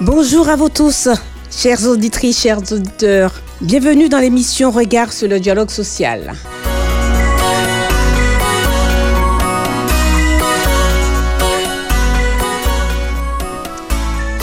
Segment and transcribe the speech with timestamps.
[0.00, 1.08] Bonjour à vous tous,
[1.50, 3.34] chères auditrices, chers auditeurs.
[3.60, 6.34] Bienvenue dans l'émission Regard sur le dialogue social.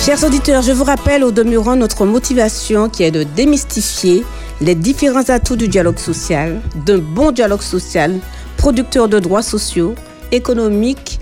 [0.02, 4.26] Chers auditeurs, je vous rappelle au demeurant notre motivation qui est de démystifier
[4.60, 8.20] les différents atouts du dialogue social, d'un bon dialogue social,
[8.58, 9.96] producteur de droits sociaux,
[10.34, 11.22] économiques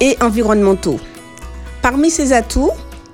[0.00, 1.00] et environnementaux.
[1.82, 2.70] Parmi ces atouts,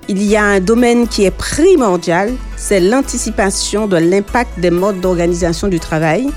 [0.09, 5.69] il y a un domaine qui est primordial, c'est l'anticipation de l'impact des modes d'organisation
[5.69, 6.29] du travail,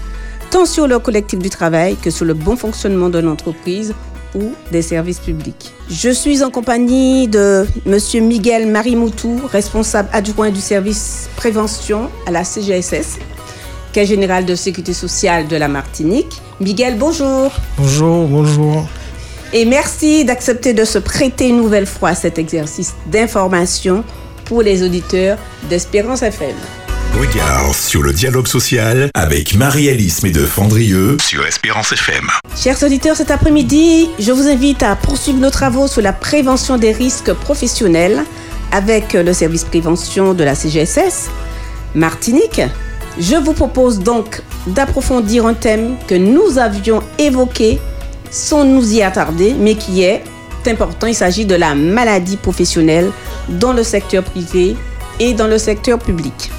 [0.50, 3.94] tant sur le collectif du travail que sur le bon fonctionnement de l'entreprise
[4.36, 5.74] ou des services publics.
[5.90, 8.28] Je suis en compagnie de M.
[8.28, 13.20] Miguel Marimoutou, responsable adjoint du service prévention à la CGSS,
[13.92, 16.42] Caisse générale de sécurité sociale de la Martinique.
[16.60, 17.52] Miguel, bonjour.
[17.78, 18.88] Bonjour, bonjour.
[19.52, 24.04] Et merci d'accepter de se prêter une nouvelle fois à cet exercice d'information
[24.46, 26.56] pour les auditeurs d'Espérance FM.
[27.20, 32.30] Regard sur le dialogue social avec Marie-Alice Médeux-Fandrieux sur Espérance FM.
[32.56, 36.92] Chers auditeurs, cet après-midi, je vous invite à poursuivre nos travaux sur la prévention des
[36.92, 38.24] risques professionnels
[38.72, 41.32] avec le service prévention de la CGSS
[41.96, 42.62] Martinique.
[43.20, 47.80] Je vous propose donc d'approfondir un thème que nous avions évoqué
[48.32, 50.24] sans nous y attarder, mais qui est
[50.68, 51.08] important.
[51.08, 53.12] Il s'agit de la maladie professionnelle
[53.48, 54.76] dans le secteur privé
[55.20, 56.52] et dans le secteur public.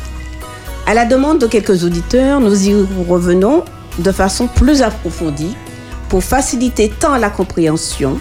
[0.86, 2.74] À la demande de quelques auditeurs, nous y
[3.08, 3.64] revenons
[3.98, 5.54] de façon plus approfondie
[6.08, 8.18] pour faciliter tant la compréhension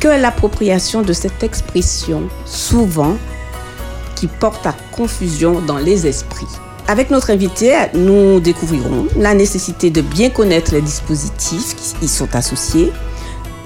[0.00, 3.16] que l'appropriation de cette expression, souvent
[4.16, 6.46] qui porte à confusion dans les esprits.
[6.92, 12.36] Avec notre invité, nous découvrirons la nécessité de bien connaître les dispositifs qui y sont
[12.36, 12.92] associés,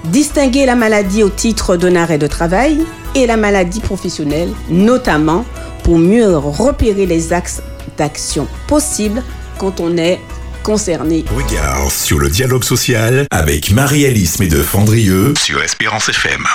[0.05, 5.43] distinguer la maladie au titre d'un arrêt de travail et la maladie professionnelle, notamment
[5.83, 7.61] pour mieux repérer les axes
[7.97, 9.21] d'action possibles
[9.57, 10.21] quand on est
[10.63, 11.25] concerné.
[11.35, 16.45] Regard sur le dialogue social avec Marie-Alice Médeux-Fandrieux sur Espérance FM.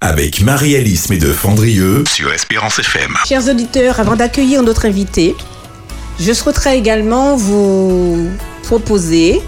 [0.00, 3.14] Avec Marie-Alice Médeux-Fandrieux sur Espérance FM.
[3.28, 5.36] Chers auditeurs, avant d'accueillir notre invité,
[6.18, 8.30] je souhaiterais également vous
[8.62, 9.42] proposer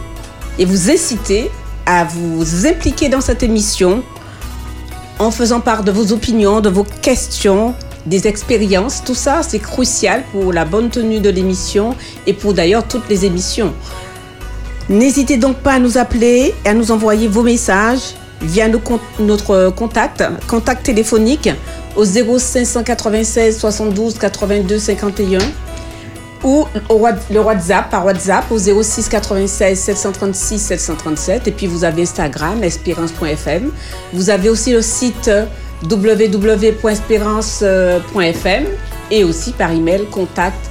[0.58, 1.50] et vous inciter
[1.86, 4.02] à vous impliquer dans cette émission
[5.18, 9.02] en faisant part de vos opinions, de vos questions, des expériences.
[9.02, 11.96] Tout ça, c'est crucial pour la bonne tenue de l'émission
[12.26, 13.72] et pour d'ailleurs toutes les émissions.
[14.90, 18.68] N'hésitez donc pas à nous appeler et à nous envoyer vos messages via
[19.18, 21.48] notre contact, contact téléphonique
[21.96, 25.38] au 0596 72 82 51
[26.44, 26.66] ou
[27.30, 33.70] le WhatsApp par WhatsApp au 06 96 736 737 et puis vous avez Instagram espérance.fm.
[34.12, 35.30] Vous avez aussi le site
[35.82, 38.64] www.espérance.fm
[39.10, 40.70] et aussi par email contact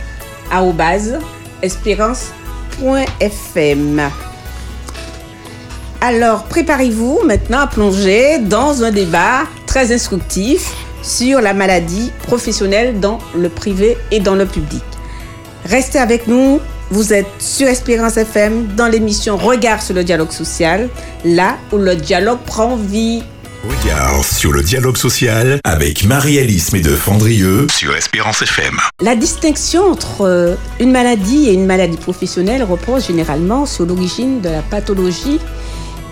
[1.62, 4.02] espérance.fm.
[6.02, 10.72] Alors préparez-vous maintenant à plonger dans un débat très instructif
[11.02, 14.84] sur la maladie professionnelle dans le privé et dans le public.
[15.66, 16.60] Restez avec nous.
[16.92, 20.88] Vous êtes sur Espérance FM dans l'émission Regard sur le dialogue social,
[21.24, 23.24] là où le dialogue prend vie.
[23.68, 28.78] Regard sur le dialogue social avec Marie-Alice Médeux-Fandrieux sur Espérance FM.
[29.02, 34.50] La distinction entre euh, une maladie et une maladie professionnelle repose généralement sur l'origine de
[34.50, 35.40] la pathologie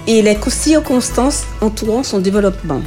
[0.08, 2.82] et les circonstances entourant son développement.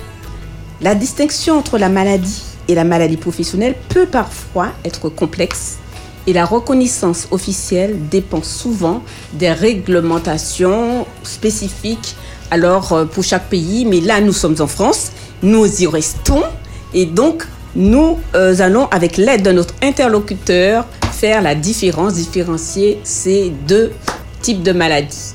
[0.80, 5.78] La distinction entre la maladie et la maladie professionnelle peut parfois être complexe
[6.26, 9.02] et la reconnaissance officielle dépend souvent
[9.32, 12.16] des réglementations spécifiques
[12.50, 13.84] alors euh, pour chaque pays.
[13.84, 15.12] Mais là, nous sommes en France,
[15.42, 16.42] nous y restons
[16.92, 17.46] et donc
[17.76, 23.92] nous euh, allons, avec l'aide de notre interlocuteur, faire la différence, différencier ces deux
[24.42, 25.34] types de maladies.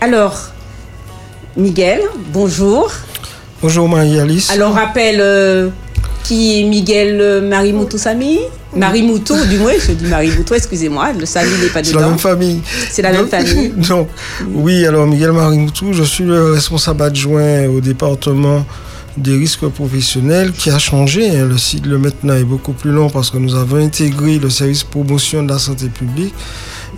[0.00, 0.52] Alors,
[1.56, 2.00] Miguel,
[2.32, 2.90] bonjour.
[3.60, 4.50] Bonjour Marie-Alice.
[4.50, 5.68] Alors, rappelle euh,
[6.24, 8.38] qui est Miguel Marie Moutoussami
[8.74, 11.92] Marie Mouton, du moins, je dis Marie Mouton, excusez-moi, le Sami n'est pas dedans.
[11.92, 12.60] C'est la même famille.
[12.90, 13.68] C'est la même famille.
[13.88, 14.08] Donc,
[14.48, 18.64] oui, alors Miguel Marie Moutou, je suis le responsable adjoint au département
[19.18, 21.28] des risques professionnels qui a changé.
[21.28, 21.46] Hein.
[21.46, 24.84] Le site le maintenant est beaucoup plus long parce que nous avons intégré le service
[24.84, 26.34] promotion de la santé publique.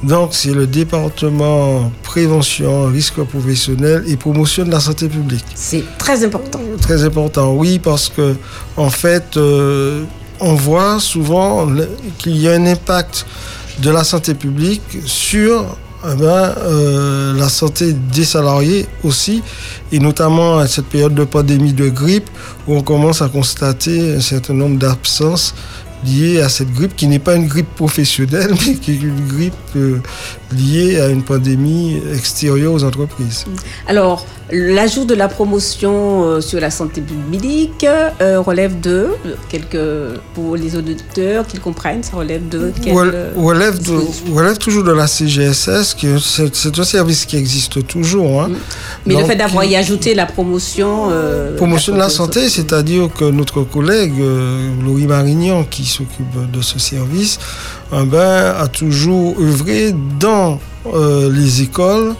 [0.05, 5.45] Donc, c'est le département prévention, risques professionnels et promotion de la santé publique.
[5.55, 6.61] C'est très important.
[6.81, 8.35] Très important, oui, parce que,
[8.77, 10.05] en fait, euh,
[10.41, 11.67] on voit souvent
[12.19, 13.25] qu'il y a un impact
[13.79, 15.65] de la santé publique sur
[16.07, 19.43] eh ben, euh, la santé des salariés aussi,
[19.91, 22.29] et notamment à cette période de pandémie de grippe
[22.69, 25.55] où on commence à constater un certain nombre d'absences
[26.05, 29.55] liées à cette grippe qui n'est pas une grippe professionnelle, mais qui est une grippe
[29.77, 30.01] euh,
[30.53, 33.45] liée à une pandémie extérieure aux entreprises.
[34.53, 37.87] L'ajout de la promotion euh, sur la santé publique
[38.21, 39.09] euh, relève de,
[39.49, 43.81] quelques, pour les auditeurs qu'ils comprennent, ça relève de quel, relève,
[44.31, 48.43] relève toujours de la CGSS, c'est un service qui existe toujours.
[48.43, 48.49] Hein.
[48.49, 48.57] Mm.
[49.07, 51.09] Mais le fait d'avoir y ajouté la promotion...
[51.11, 54.19] Euh, promotion de la santé, c'est-à-dire que notre collègue
[54.85, 57.39] Louis Marignan, qui s'occupe de ce service,
[57.95, 60.59] eh ben, a toujours œuvré dans
[61.31, 62.15] les écoles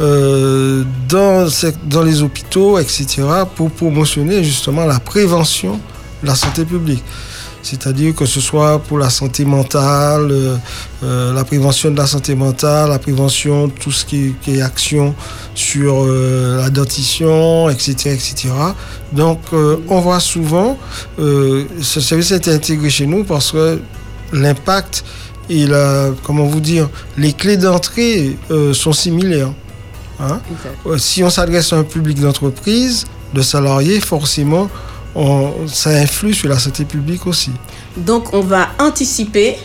[0.00, 1.48] euh, dans,
[1.86, 3.24] dans les hôpitaux, etc.,
[3.56, 5.80] pour promotionner justement la prévention
[6.22, 7.02] de la santé publique.
[7.62, 10.56] C'est-à-dire que ce soit pour la santé mentale, euh,
[11.02, 15.16] euh, la prévention de la santé mentale, la prévention tout ce qui, est action
[15.56, 18.10] sur la dentition, etc.
[18.10, 18.50] etc.
[19.12, 20.78] Donc on voit souvent,
[21.18, 23.80] ce service a été intégré chez nous parce que
[24.32, 25.04] l'impact
[25.50, 28.36] et la, comment vous dire, les clés d'entrée
[28.72, 29.50] sont similaires.
[30.20, 30.40] Hein?
[30.86, 34.68] Euh, si on s'adresse à un public d'entreprise, de salariés, forcément,
[35.66, 37.50] ça influe sur la santé publique aussi.
[37.96, 39.56] Donc on va anticiper,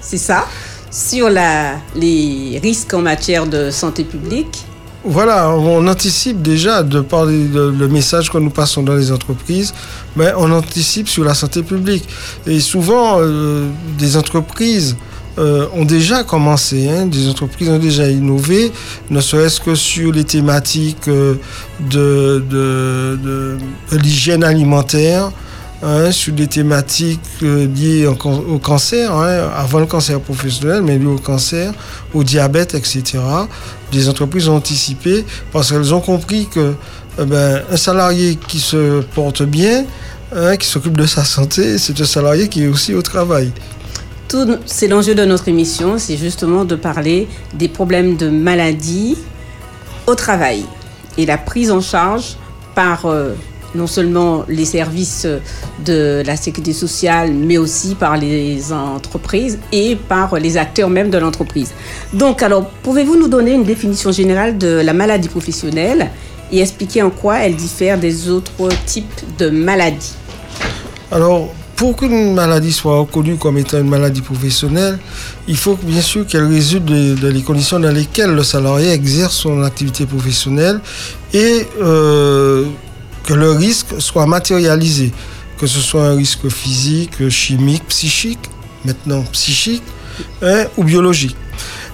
[0.00, 0.46] c'est ça,
[0.90, 4.64] sur la, les risques en matière de santé publique.
[5.08, 9.72] Voilà, on anticipe déjà de par le message que nous passons dans les entreprises,
[10.16, 12.08] mais on anticipe sur la santé publique.
[12.44, 14.96] Et souvent, euh, des entreprises
[15.38, 18.72] euh, ont déjà commencé, hein, des entreprises ont déjà innové,
[19.10, 21.34] ne serait-ce que sur les thématiques euh,
[21.78, 23.58] de,
[23.92, 25.30] l'hygiène alimentaire,
[25.82, 28.14] hein, sur des thématiques euh, liées au,
[28.58, 31.74] cancer, hein, avant le cancer professionnel, mais liées au cancer,
[32.14, 33.18] au diabète, etc.
[33.92, 36.72] Des entreprises ont anticipé parce qu'elles ont compris que
[37.18, 39.84] ben, un salarié qui se porte bien,
[40.58, 43.52] qui s'occupe de sa santé, c'est un salarié qui est aussi au travail
[44.66, 49.16] c'est l'enjeu de notre émission, c'est justement de parler des problèmes de maladie
[50.06, 50.64] au travail
[51.18, 52.36] et la prise en charge
[52.74, 53.32] par euh,
[53.74, 55.26] non seulement les services
[55.84, 61.18] de la sécurité sociale, mais aussi par les entreprises et par les acteurs même de
[61.18, 61.72] l'entreprise.
[62.12, 66.10] Donc, alors, pouvez-vous nous donner une définition générale de la maladie professionnelle
[66.50, 70.14] et expliquer en quoi elle diffère des autres types de maladies?
[71.10, 74.98] Alors, pour qu'une maladie soit reconnue comme étant une maladie professionnelle,
[75.46, 79.62] il faut bien sûr qu'elle résulte de, les conditions dans lesquelles le salarié exerce son
[79.62, 80.80] activité professionnelle
[81.34, 82.64] et euh,
[83.24, 85.12] que le risque soit matérialisé,
[85.58, 88.50] que ce soit un risque physique, chimique, psychique,
[88.84, 89.82] maintenant psychique
[90.42, 91.36] hein, ou biologique.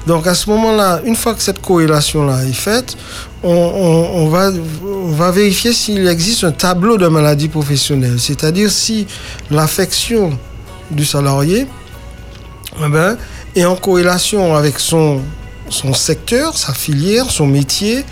[0.06, 2.96] Donc à ce moment-là, une fois que cette corrélation-là est faite,
[3.42, 9.06] on, va, vérifier s'il existe un tableau de maladie professionnelle, c'est-à-dire si
[9.50, 10.38] l'affection
[10.90, 11.66] du salarié
[12.84, 13.16] eh ben,
[13.54, 15.20] est en corrélation avec son,
[15.68, 18.04] son secteur, sa filière, son métier.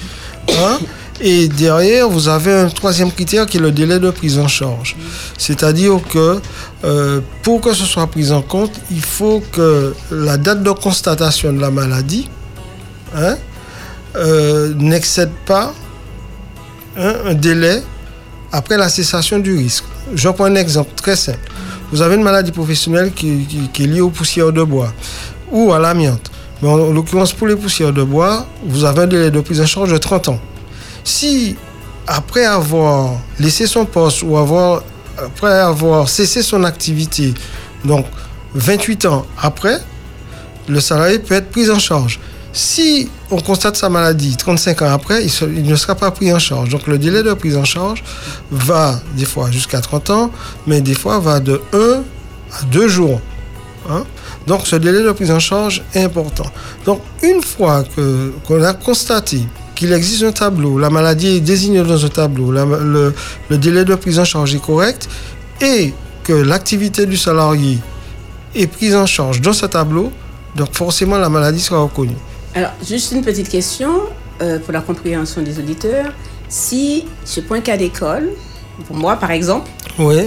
[0.49, 0.79] Hein,
[1.21, 4.97] et derrière, vous avez un troisième critère qui est le délai de prise en charge.
[5.37, 6.41] C'est-à-dire que
[6.85, 11.53] euh, pour que ce soit pris en compte, il faut que la date de constatation
[11.53, 12.31] de la maladie
[13.15, 13.37] hein,
[14.17, 15.73] euh, n'excède pas
[16.97, 17.83] hein, un délai
[18.53, 19.85] après la cessation du risque.
[20.15, 21.39] Je prends un exemple très simple.
[21.93, 23.47] Vous avez une maladie professionnelle qui,
[23.79, 24.93] est liée aux poussières de bois
[25.51, 26.31] ou à l'amiante.
[26.63, 29.67] Mais en l'occurrence, pour les poussières de bois, vous avez un délai de prise en
[29.67, 30.41] charge de 30 ans.
[31.05, 31.57] Si,
[32.07, 34.83] après avoir laissé son poste ou avoir,
[35.19, 37.35] après avoir cessé son activité,
[37.85, 38.07] donc
[38.55, 39.79] 28 ans après,
[40.69, 42.21] le salarié peut être pris en charge.
[42.53, 46.71] Si on constate sa maladie 35 ans après, il, ne sera pas pris en charge.
[46.71, 48.03] Donc le délai de prise en charge
[48.51, 50.31] va des fois jusqu'à 30 ans,
[50.67, 53.21] mais des fois va de 1 à 2 jours.
[53.89, 54.05] Hein.
[54.47, 56.47] Donc ce délai de prise en charge est important.
[56.85, 57.85] Donc une fois
[58.47, 59.43] qu'on a constaté
[59.77, 63.15] qu'il existe un tableau, la maladie est désignée dans un tableau, le,
[63.57, 65.09] délai de prise en charge est correct
[65.61, 67.79] et que l'activité du salarié
[68.55, 70.13] est prise en charge dans ce tableau,
[70.57, 72.17] donc forcément la maladie sera reconnue.
[72.53, 74.01] Alors, juste une petite question
[74.43, 76.13] euh, pour la compréhension des auditeurs.
[76.49, 78.31] Si je prends un cas d'école,
[78.89, 79.71] pour moi par exemple,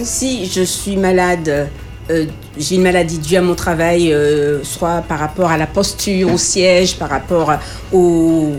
[0.04, 1.68] si je suis malade,
[2.10, 2.26] euh,
[2.58, 6.38] j'ai une maladie due à mon travail, euh, soit par rapport à la posture, au
[6.38, 7.52] siège, par rapport
[7.92, 8.54] au,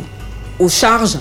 [0.58, 1.18] aux charges.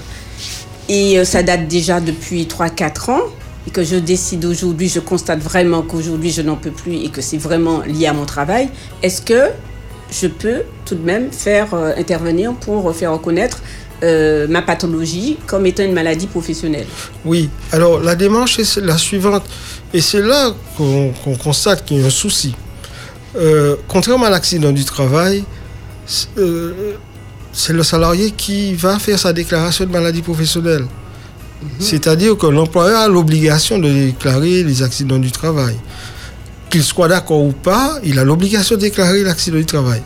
[0.89, 3.21] Et ça date déjà depuis 3-4 ans.
[3.65, 7.21] Et que je décide aujourd'hui, je constate vraiment qu'aujourd'hui je n'en peux plus et que
[7.21, 8.67] c'est vraiment lié à mon travail.
[9.01, 9.51] Est-ce que
[10.13, 13.61] je peux tout de même faire euh, intervenir pour faire reconnaître
[14.03, 16.85] euh, ma pathologie comme étant une maladie professionnelle
[17.25, 19.43] Oui, alors la démarche est la suivante.
[19.93, 22.55] Et c'est là qu'on constate qu'il y a un souci.
[23.87, 25.43] contrairement à l'accident du travail,
[26.05, 30.85] c'est le salarié qui va faire sa déclaration de maladie professionnelle.
[31.63, 31.69] Mhm.
[31.79, 35.77] C'est-à-dire que l'employeur a l'obligation de déclarer les accidents du travail.
[36.73, 40.01] Qu'il soit d'accord ou pas, il a l'obligation de déclarer l'accident du travail.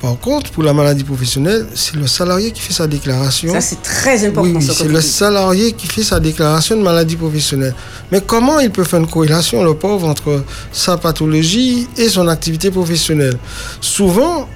[0.00, 3.52] Par contre, pour la maladie professionnelle, c'est le salarié qui fait sa déclaration.
[3.52, 4.58] Ça, c'est très important.
[4.58, 7.72] Oui, c'est le salarié qui fait sa déclaration de maladie professionnelle.
[8.10, 10.42] Mais comment il peut faire une corrélation, le pauvre, entre
[10.72, 13.38] sa pathologie et son activité professionnelle?
[13.80, 14.48] Souvent,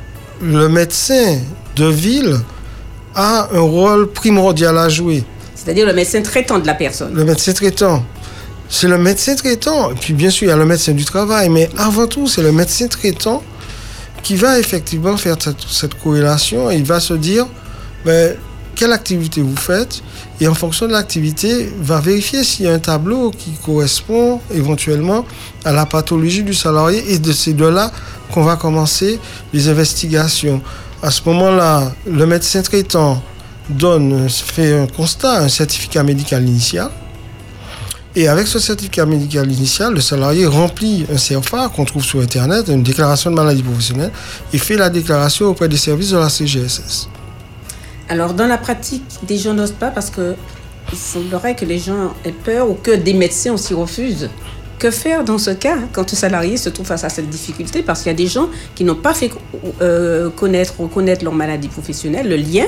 [0.43, 1.39] le médecin
[1.77, 2.41] de ville
[3.15, 5.23] a un rôle primordial à jouer.
[5.55, 7.15] C'est-à-dire le médecin traitant de la personne.
[7.15, 8.05] Le médecin traitant.
[8.69, 9.91] C'est le médecin traitant.
[9.93, 12.43] Et puis bien sûr, il y a le médecin du travail, mais avant tout, c'est
[12.43, 13.43] le médecin traitant
[14.23, 15.37] qui va effectivement faire
[15.71, 17.47] cette, corrélation et il va se dire,
[18.05, 18.37] mais,
[18.75, 20.03] quelle activité vous faites
[20.41, 25.25] et en fonction de l'activité, va vérifier s'il y a un tableau qui correspond éventuellement
[25.65, 27.91] à la pathologie du salarié et de ces deux-là
[28.31, 29.19] qu'on va commencer
[29.53, 30.63] les investigations.
[31.03, 33.21] À ce moment-là, le médecin traitant
[33.69, 36.91] donne, fait un constat, un certificat médical initial.
[38.17, 42.69] Et avec ce certificat médical initial, le salarié remplit un CFA qu'on trouve sur Internet,
[42.69, 44.11] une déclaration de maladie professionnelle,
[44.53, 47.09] et fait la déclaration auprès des services de la CGSS.
[48.09, 50.35] Alors, dans la pratique, des gens n'osent pas parce que
[50.91, 54.31] il semblerait que les gens aient peur ou que des médecins aussi refusent.
[54.79, 58.03] Que faire dans ce cas quand un salarié se trouve face à cette difficulté Parce
[58.03, 59.31] qu'il y a des gens qui n'ont pas fait
[59.81, 62.67] euh, connaître, reconnaître leur maladie professionnelle, le lien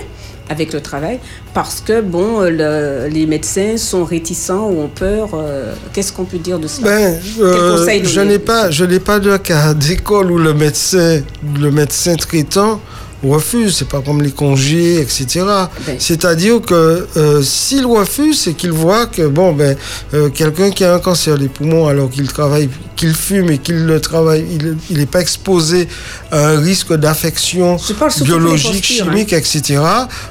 [0.49, 1.21] avec le travail,
[1.55, 5.29] parce que bon, les médecins sont réticents ou ont peur.
[5.35, 6.83] Euh, qu'est-ce qu'on peut dire de ça?
[6.83, 11.23] Ben, euh, Je n'ai pas, je n'ai pas de cas d'école où le médecin,
[11.57, 12.81] le médecin traitant
[13.23, 13.77] refuse.
[13.77, 15.45] C'est pas comme les congés, etc.
[15.87, 15.97] Ben.
[15.99, 19.77] C'est-à-dire que euh, s'il refuse, c'est qu'il voit que bon ben
[20.15, 23.87] euh, quelqu'un qui a un cancer des poumons alors qu'il travaille, qu'il fume et qu'il
[23.87, 24.45] le travaille,
[24.91, 25.89] il n'est pas exposé
[26.31, 27.77] à un risque d'affection
[28.23, 29.05] biologique, hein.
[29.05, 29.81] chimique, etc.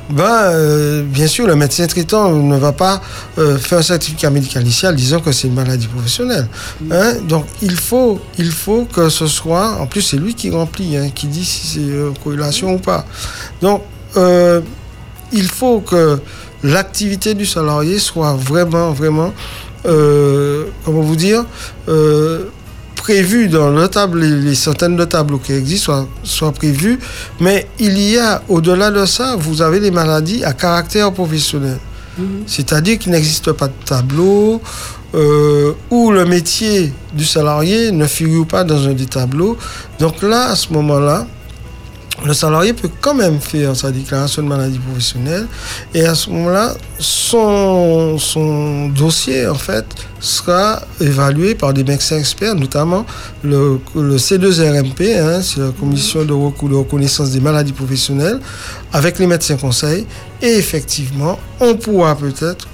[0.09, 3.01] Ben euh, bien sûr, le médecin traitant ne va pas
[3.37, 6.47] euh, faire un certificat médical initial disant que c'est une maladie professionnelle.
[6.91, 10.97] Hein, donc il faut, il faut que ce soit, en plus c'est lui qui remplit,
[10.97, 13.05] hein, qui dit si c'est corrélation pas.
[13.61, 13.83] Donc
[14.17, 14.61] euh,
[15.31, 16.19] il faut que
[16.63, 19.33] l'activité du salarié soit vraiment, vraiment,
[19.85, 21.45] euh, comment vous dire,
[21.87, 22.45] euh,
[22.95, 26.99] prévue dans le table, les, les centaines de tableaux qui existent soient, soient prévues.
[27.39, 31.79] Mais il y a, au-delà de ça, vous avez des maladies à caractère professionnel.
[32.47, 34.61] C'est-à-dire qu'il n'existe pas de tableau
[35.15, 39.57] euh, où le métier du salarié ne figure pas dans un des tableaux.
[39.99, 41.25] Donc là, à ce moment-là,
[42.25, 45.47] le salarié peut quand même faire sa déclaration de maladie professionnelle
[45.93, 49.85] et à ce moment-là, son, dossier, en fait,
[50.19, 53.05] sera évalué par des médecins experts, notamment
[53.43, 58.39] le, le C2RMP, hein, c'est la Commission de reconnaissance des maladies professionnelles,
[58.91, 60.05] avec les médecins conseils.
[60.41, 62.67] Et effectivement, on pourra peut-être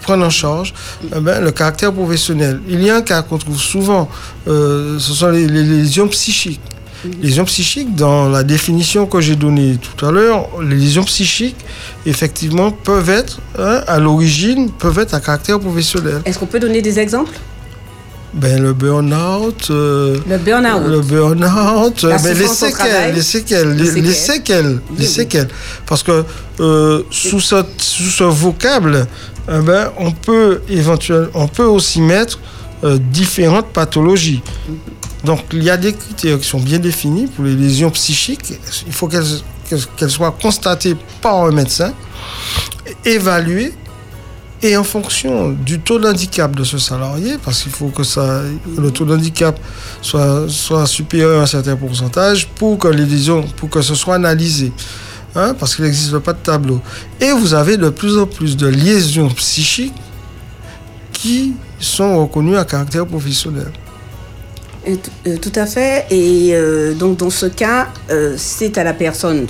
[0.00, 0.74] prendre en charge
[1.14, 2.60] eh ben, le caractère professionnel.
[2.68, 4.08] Il y a un cas qu'on trouve souvent,
[4.48, 6.60] euh, ce sont les lésions psychiques.
[7.04, 11.56] Les lésions psychiques, dans la définition que j'ai donnée tout à l'heure, les lésions psychiques,
[12.04, 16.20] effectivement, peuvent être, hein, à l'origine, peuvent être à caractère professionnel.
[16.24, 17.38] Est-ce qu'on peut donner des exemples?
[18.32, 20.86] Ben, le burn-out, euh, Le burn-out.
[20.86, 24.78] le burn-out, euh, ben, les souffrance au séquelles, les séquelles, Les les, les séquelles.
[24.90, 25.12] Oui, les oui.
[25.12, 25.48] séquelles.
[25.86, 26.24] Parce que
[26.60, 29.06] euh, sous, ce, sous ce vocable,
[29.48, 32.38] eh ben, on peut éventuellement, on peut aussi mettre
[32.84, 34.42] euh, différentes pathologies.
[35.24, 38.54] Donc il y a des critères qui sont bien définis pour les lésions psychiques.
[38.86, 41.92] Il faut qu'elles soient constatées par un médecin,
[43.04, 43.72] évaluées
[44.62, 48.02] et en fonction du taux d'handicap de ce salarié, parce qu'il faut que
[48.78, 49.58] le taux d'handicap
[50.02, 54.16] soit, soit supérieur à un certain pourcentage pour que les lésions, pour que ce soit
[54.16, 54.72] analysé.
[55.34, 56.80] Hein, parce qu'il n'existe pas de tableau.
[57.20, 59.94] Et vous avez de plus en plus de lésions psychiques
[61.12, 63.70] qui sont reconnues à caractère professionnel.
[64.90, 66.06] Euh, euh, Tout à fait.
[66.10, 67.88] Et euh, donc, dans ce cas,
[68.36, 69.46] c'est à la personne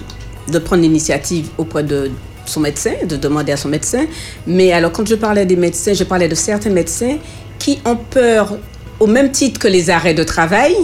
[0.48, 2.10] de prendre l'initiative auprès de
[2.44, 4.06] son médecin, de demander à son médecin.
[4.46, 7.18] Mais alors, quand je parlais des médecins, je parlais de certains médecins
[7.58, 8.58] qui ont peur,
[8.98, 10.74] au même titre que les arrêts de travail.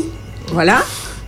[0.53, 0.85] Voilà,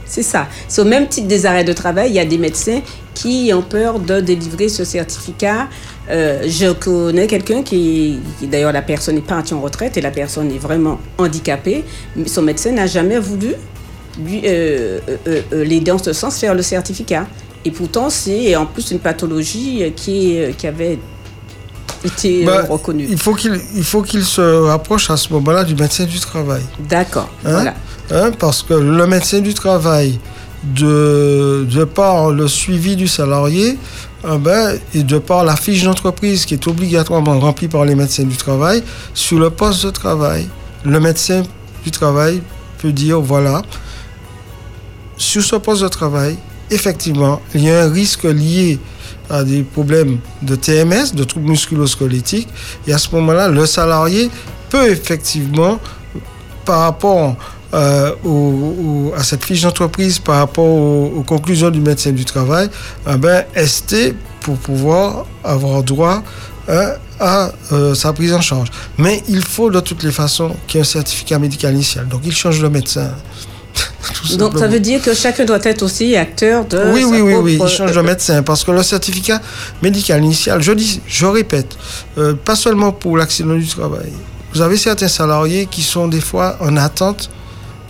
[0.06, 0.46] c'est ça.
[0.68, 2.10] C'est au même titre des arrêts de travail.
[2.10, 2.80] Il y a des médecins
[3.14, 5.68] qui ont peur de délivrer ce certificat.
[6.10, 10.10] Euh, je connais quelqu'un qui, qui- d'ailleurs, la personne est partie en retraite et la
[10.10, 11.84] personne est vraiment handicapée.
[12.16, 13.54] Mais son médecin n'a jamais voulu
[14.24, 17.26] lui, euh, euh, l'aider en ce sens, faire le certificat.
[17.64, 20.98] Et pourtant, c'est en plus une pathologie qui, est- qui avait
[22.04, 23.06] été Bah, reconnue.
[23.10, 26.62] Il faut qu'il il faut qu'il se rapproche à ce moment-là du médecin du travail.
[26.88, 27.50] D'accord, Hein?
[27.52, 27.74] voilà.
[28.10, 30.18] Hein, parce que le médecin du travail,
[30.74, 33.76] de, de par le suivi du salarié,
[34.24, 38.24] ah ben, et de par la fiche d'entreprise qui est obligatoirement remplie par les médecins
[38.24, 38.82] du travail,
[39.14, 40.48] sur le poste de travail,
[40.84, 41.42] le médecin
[41.84, 42.42] du travail
[42.78, 43.62] peut dire, voilà,
[45.16, 46.36] sur ce poste de travail,
[46.70, 48.78] effectivement, il y a un risque lié
[49.30, 52.48] à des problèmes de TMS, de troubles musculo-squelettiques,
[52.86, 54.30] et à ce moment-là, le salarié
[54.68, 55.78] peut effectivement,
[56.64, 57.36] par rapport
[57.74, 62.24] euh, au- au- à cette fiche d'entreprise, par rapport aux, aux conclusions du médecin du
[62.24, 62.68] travail,
[63.10, 66.22] eh ben, ST pour pouvoir avoir droit
[66.68, 68.68] hein, à euh, sa prise en charge.
[68.96, 72.08] Mais il faut de toutes les façons qu'il y ait un certificat médical initial.
[72.08, 73.10] Donc il change de médecin.
[74.38, 77.58] Donc ça veut dire que chacun doit être aussi acteur de Oui, oui, oui, oui,
[77.62, 79.40] il change de médecin parce que le certificat
[79.82, 81.76] médical initial, je dis, je répète,
[82.16, 84.10] euh, pas seulement pour l'accident du travail.
[84.54, 87.30] Vous avez certains salariés qui sont des fois en attente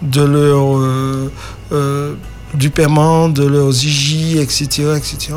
[0.02, 1.30] de leur euh,
[1.72, 2.14] euh,
[2.54, 4.64] du paiement, de leurs IJ, etc.,
[4.96, 5.34] etc.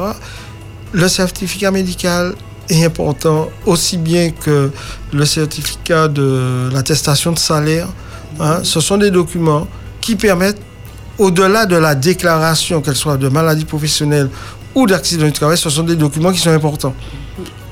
[0.94, 2.36] Le certificat médical
[2.70, 4.72] est important aussi bien que
[5.12, 7.88] le certificat de l'attestation de salaire.
[8.40, 8.60] hein.
[8.64, 9.68] Ce sont des documents
[10.00, 10.62] qui permettent
[11.18, 14.30] au-delà de la déclaration, qu'elle soit de maladie professionnelle
[14.74, 16.96] ou d'accident du travail, ce sont des documents qui sont importants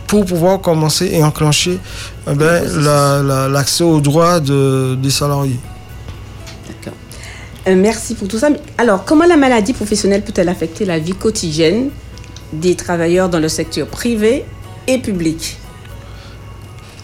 [0.05, 1.79] pour pouvoir commencer et enclencher
[2.29, 5.59] eh ben, la- la- l'accès aux droits de- des salariés.
[7.67, 8.49] Euh, merci pour tout ça.
[8.77, 11.89] Alors, comment la maladie professionnelle peut-elle affecter la vie quotidienne
[12.53, 14.45] des travailleurs dans le secteur privé
[14.87, 15.57] et public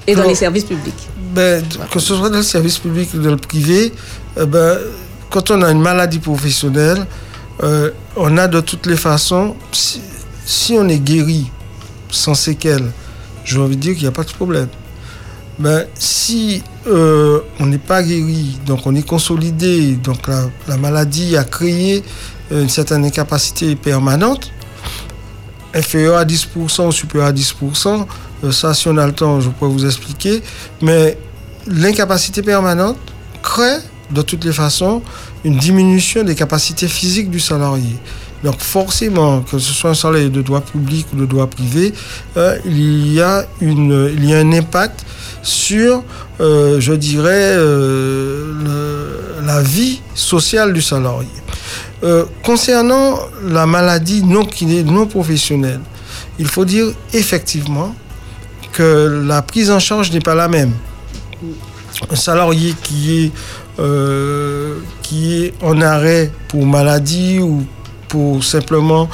[0.07, 1.07] et dans Alors, les services publics?
[1.33, 3.91] Ben, que ce soit dans le service public ou dans le privé,
[4.39, 4.77] eh ben,
[5.29, 7.05] quand on a une maladie professionnelle,
[7.63, 10.01] euh, on a de toutes les façons, si,
[10.45, 11.51] si on est guéri
[12.09, 12.91] sans séquelles,
[13.43, 14.67] j'ai envie de dire qu'il n'y a pas de problème.
[15.59, 21.37] Mais si euh, on n'est pas guéri, donc on est consolidé, donc la, la maladie
[21.37, 22.03] a créé
[22.51, 24.51] une certaine incapacité permanente,
[25.73, 28.05] inférieure à 10% ou supérieure à 10%,
[28.43, 30.41] euh, ça si on a le temps, je pourrais vous expliquer,
[30.81, 31.17] mais
[31.67, 32.97] l'incapacité permanente
[33.41, 33.77] crée
[34.11, 35.01] de toutes les façons
[35.43, 37.95] une diminution des capacités physiques du salarié.
[38.43, 41.93] Donc forcément, que ce soit un salarié de droit public ou de droit privé,
[42.37, 45.04] euh, il, y a une, il y a un impact
[45.41, 46.03] sur,
[46.39, 48.51] euh, je dirais, euh,
[49.45, 51.29] la vie sociale du salarié.
[52.03, 54.45] Euh, concernant la maladie non,
[54.85, 55.81] non professionnelle,
[56.39, 57.95] il faut dire effectivement
[58.73, 60.73] que la prise en charge n'est pas la même.
[62.09, 63.31] Un salarié qui est,
[65.01, 67.65] qui est en arrêt pour maladie ou
[68.09, 69.09] pour simplement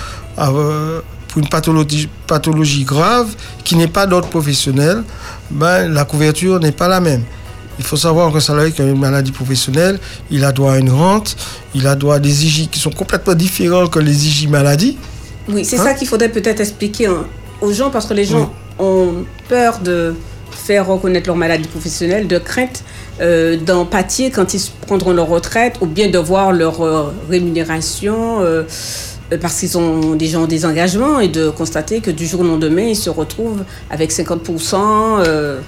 [1.32, 3.30] pour une pathologie, pathologie grave
[3.63, 5.04] qui n'est pas d'ordre professionnel,
[5.50, 7.24] ben, la couverture n'est pas la même.
[7.80, 9.98] Il faut savoir qu'un salarié qui a une maladie professionnelle,
[10.30, 11.36] il a droit à une rente,
[11.74, 14.98] il a droit à des IJ qui sont complètement différents que les IJ maladies.
[15.48, 15.86] Oui, c'est Hein?
[15.86, 17.26] ça qu'il faudrait peut-être expliquer hein,
[17.62, 20.13] aux gens parce que les gens ont peur de
[20.52, 22.84] faire reconnaître leur maladie professionnelle, de crainte
[23.22, 28.41] euh, d'en pâtir quand ils prendront leur retraite ou bien de voir leur euh, rémunération
[28.41, 28.63] euh,
[29.38, 32.82] parce qu'ils ont des gens des engagements et de constater que du jour au lendemain,
[32.84, 35.60] ils se retrouvent avec 50% euh,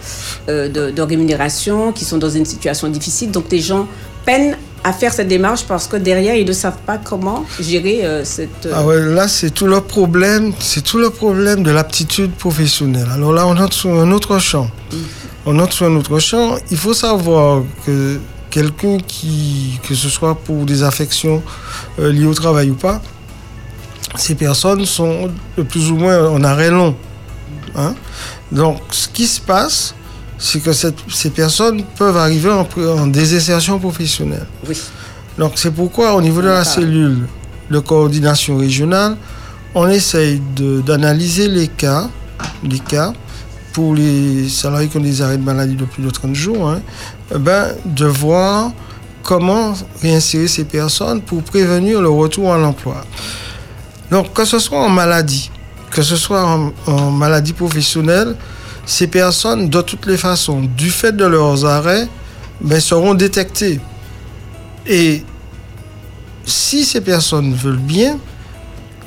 [0.49, 3.32] euh, de, de rémunération, qui sont dans une situation difficile.
[3.32, 3.88] Donc les gens
[4.26, 8.26] peinent à faire cette démarche parce que derrière, ils ne savent pas comment gérer euh,
[8.26, 8.65] cette...
[8.65, 13.08] euh, Ah ouais, là, c'est tout le problème, c'est tout le problème de l'aptitude professionnelle.
[13.13, 14.69] Alors là, on entre sur un autre champ.
[15.45, 16.56] On entre sur un autre champ.
[16.69, 21.41] Il faut savoir que quelqu'un qui, que ce soit pour des affections
[21.99, 23.02] euh, liées au travail ou pas,
[24.15, 25.30] ces personnes sont
[25.69, 26.95] plus ou moins en arrêt long.
[27.76, 27.95] hein.
[28.52, 29.95] Donc, ce qui se passe,
[30.38, 32.67] c'est que cette- ces personnes peuvent arriver en,
[32.99, 34.45] en désinsertion professionnelle.
[34.67, 34.76] Oui.
[35.38, 37.28] Donc c'est pourquoi au niveau de la cellule
[37.71, 39.17] de coordination régionale,
[39.73, 40.39] on essaye
[40.86, 42.08] d'analyser les cas,
[42.63, 43.13] les cas
[43.71, 46.82] pour les salariés qui ont des arrêts de maladie de plus de 30 jours, hein,
[47.34, 48.71] eh ben, de voir
[49.23, 49.73] comment
[50.04, 53.04] réinsérer ces personnes pour prévenir le retour à l'emploi.
[54.13, 55.49] Donc que ce soit en maladie,
[55.89, 56.45] que ce soit
[56.86, 58.36] en, maladie professionnelle,
[58.86, 62.08] ces personnes, de toutes les façons, du fait de leurs arrêts,
[62.62, 63.80] ben, seront détectées.
[64.86, 65.23] Et
[66.45, 68.19] si ces personnes veulent bien,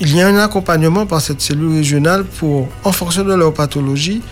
[0.01, 4.23] il y a un accompagnement par cette cellule régionale pour, en fonction de leur pathologie,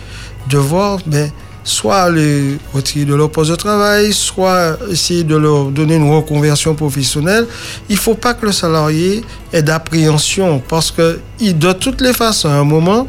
[0.49, 1.31] de voir ben,
[1.67, 6.75] soit les retirer de leur poste de travail, soit essayer de leur donner une reconversion
[6.75, 7.47] professionnelle.
[7.89, 12.13] Il ne faut pas que le salarié ait d'appréhension parce que il- de toutes les
[12.13, 13.07] façons, à un moment,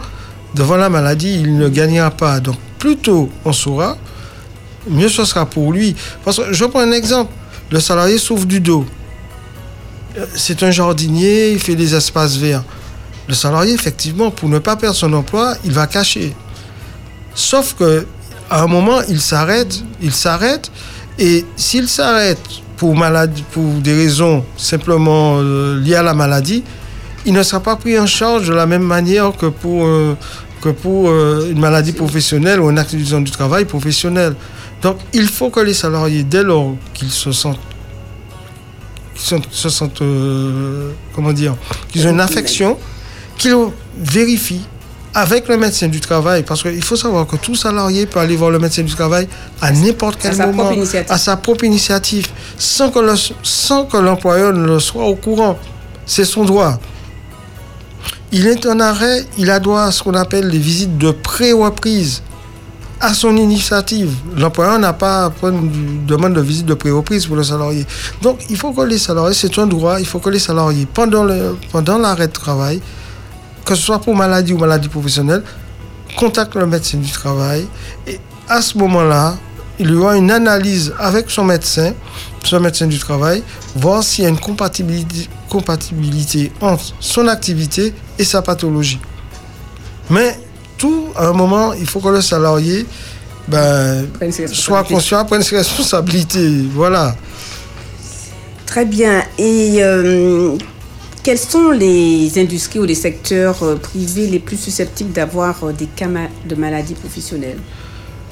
[0.55, 2.41] devant la maladie, il ne gagnera pas.
[2.41, 3.97] Donc plus tôt on saura,
[4.89, 5.95] mieux ce sera pour lui.
[6.25, 7.33] Parce que je prends un exemple.
[7.71, 8.87] Le salarié souffre du dos.
[10.17, 12.65] Euh, C'est un jardinier, il fait des espaces verts.
[13.29, 16.35] Le salarié, effectivement, pour ne pas perdre son emploi, il va cacher.
[17.35, 18.07] Sauf que
[18.51, 20.71] à un moment, il s'arrête, il s'arrête,
[21.19, 22.41] et s'il s'arrête
[22.77, 26.63] pour maladie, pour des raisons simplement euh, liées à la maladie,
[27.25, 30.17] il ne sera pas pris en charge de la même manière que pour, euh,
[30.61, 34.35] que pour euh, une maladie professionnelle ou un accident du travail professionnel.
[34.83, 37.59] Donc, il faut que les salariés, dès lors qu'ils se sentent,
[39.15, 40.03] qu'ils se sentent,
[41.15, 41.57] comment dire,
[41.89, 42.77] qu'ils ont une affection,
[43.39, 43.57] qu'ils
[43.99, 44.67] vérifient
[45.19, 48.51] avec le médecin du travail, parce qu'il faut savoir que tout salarié peut aller voir
[48.51, 49.27] le médecin du travail
[49.63, 50.65] à n'importe quel moment,
[51.11, 52.27] à sa propre initiative,
[52.59, 55.59] sans que, le- sans que l'employeur ne le soit au courant.
[56.05, 56.79] C'est son droit.
[58.31, 62.23] Il est en arrêt, il a droit à ce qu'on appelle les visites de pré-reprise
[63.01, 64.13] à son initiative.
[64.37, 67.87] L'employeur n'a pas à prendre une demande de visite de pré-reprise pour le salarié.
[68.21, 71.25] Donc, il faut que les salariés, c'est un droit, il faut que les salariés, pendant
[71.25, 72.81] le- pendant l'arrêt de travail,
[73.67, 75.43] que ce soit pour maladie ou maladie professionnelle,
[76.17, 77.67] contactent le médecin du travail.
[78.07, 79.37] Et à ce moment-là,
[79.79, 81.93] il y aura une analyse avec son médecin,
[82.45, 83.43] son médecin du travail,
[83.75, 89.01] voir s'il y a une compatibilité, compatibilité entre son activité et sa pathologie.
[90.09, 90.39] Mais
[90.79, 92.87] tout, à un moment, il faut que le salarié
[93.49, 94.07] ben,
[94.53, 96.65] soit conscient, prenne ses responsabilités.
[96.73, 97.17] Voilà.
[98.65, 99.23] Très bien.
[99.39, 100.57] Et euh,
[101.27, 105.87] quelles sont les industries ou les secteurs euh, privés les plus susceptibles d'avoir euh, des
[105.87, 106.07] cas
[106.49, 107.59] de maladies professionnelles?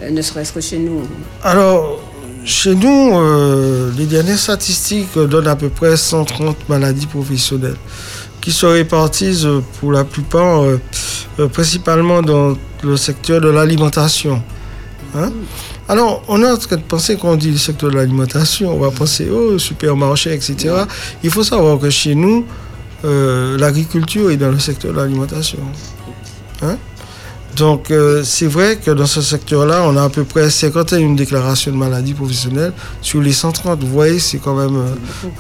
[0.00, 1.02] Euh, Ne serait-ce que chez nous.
[1.42, 2.00] Alors,
[2.44, 7.78] chez nous, euh, les dernières statistiques donnent à peu près 130 maladies professionnelles
[8.40, 9.48] qui se répartissent
[9.80, 10.80] pour la plupart euh,
[11.40, 14.40] euh, principalement dans le secteur de l'alimentation.
[15.16, 15.32] Hein?
[15.88, 18.92] Alors, on est en train de penser qu'on dit le secteur de l'alimentation, on va
[18.92, 20.84] penser au supermarché, etc.
[21.24, 22.44] Il faut savoir que chez nous,
[23.04, 25.58] euh, l'agriculture est dans le secteur de l'alimentation.
[26.62, 26.76] Hein?
[27.56, 31.70] Donc, euh, c'est vrai que dans ce secteur-là, on a à peu près 51 déclarations
[31.70, 33.80] de maladies professionnelles sur les 130.
[33.80, 34.76] Vous voyez, c'est quand même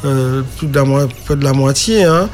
[0.04, 0.84] euh, plus de la,
[1.24, 2.04] près de la moitié.
[2.04, 2.28] hein.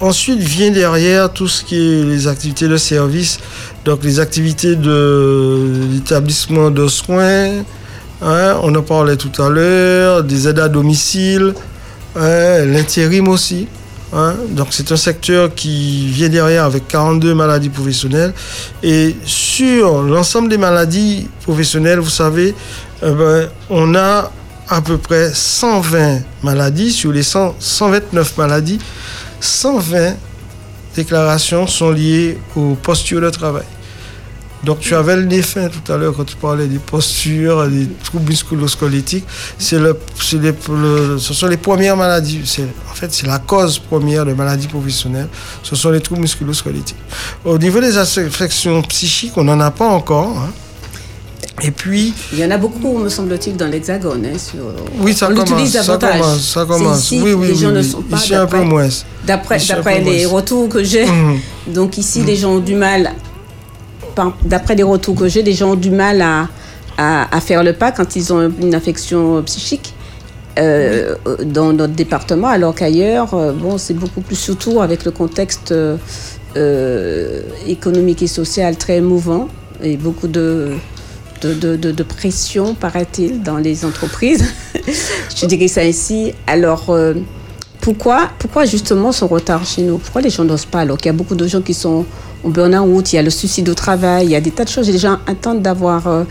[0.00, 3.38] Ensuite vient derrière tout ce qui est les activités de service,
[3.86, 7.62] donc les activités de l'établissement de soins.
[8.20, 11.54] hein, on en parlait tout à l'heure, des aides à domicile,
[12.16, 13.66] hein, l'intérim aussi.
[14.12, 14.34] Hein.
[14.50, 18.32] donc c'est un secteur qui vient derrière avec 42 maladies professionnelles.
[18.82, 22.54] Et sur l'ensemble des maladies professionnelles, vous savez,
[23.02, 24.30] eh ben, on a
[24.68, 26.92] à peu près 120 maladies.
[26.92, 28.78] Sur les 100 129 maladies,
[29.40, 30.14] 120
[30.94, 33.64] déclarations sont liées aux postures de travail.
[34.64, 37.86] Donc tu avais le nez fin tout à l'heure quand tu parlais des postures, des
[38.04, 39.24] troubles musculo-squelettiques.
[39.58, 42.40] C'est le, c'est les- le- ce sont les premières maladies.
[42.44, 45.28] C'est, en fait, c'est la cause première de maladies professionnelles.
[45.62, 46.96] Ce sont les troubles musculo-squelettiques.
[47.44, 50.36] Au niveau des affections psychiques, on n'en a pas encore.
[50.36, 50.50] hein.
[51.60, 54.24] Et puis, Il y en a beaucoup, me semble-t-il, dans l'Hexagone.
[54.26, 55.70] hein, sur- oui, ça on commence.
[55.72, 56.40] Ça commence.
[56.40, 56.98] Ça C'est commence.
[57.04, 57.88] ici oui, oui, les oui, gens ne oui.
[57.90, 58.88] sont pas Ici un peu d'après- moins.
[59.24, 60.34] D'après, les moins.
[60.36, 61.38] retours que j'ai, Mhm.
[61.68, 63.12] donc ici, les gens ont du mal,
[64.44, 66.48] d'après les retours que j'ai, les gens ont du mal à,
[66.98, 69.94] à, faire le pas quand ils ont une affection psychique
[70.58, 75.72] euh, dans notre département, alors qu'ailleurs, euh, bon, c'est beaucoup plus surtout avec le contexte
[75.72, 79.48] euh, économique et social très mouvant
[79.80, 80.72] et beaucoup de,
[81.42, 84.44] de, de, pression, paraît-il, dans les entreprises.
[85.36, 86.32] Je dirais ça ainsi.
[86.48, 86.92] Alors,
[87.80, 89.98] pourquoi, pourquoi justement ce retard chez nous?
[89.98, 90.80] Pourquoi les gens n'osent pas?
[90.80, 92.04] Alors qu'il y a beaucoup de gens qui sont
[92.44, 94.68] au burn-out, il y a le suicide au travail, il y a des tas de
[94.68, 96.24] choses les gens attendent d'avoir, euh,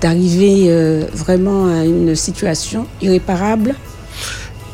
[0.00, 3.74] d'arriver euh, vraiment à une situation irréparable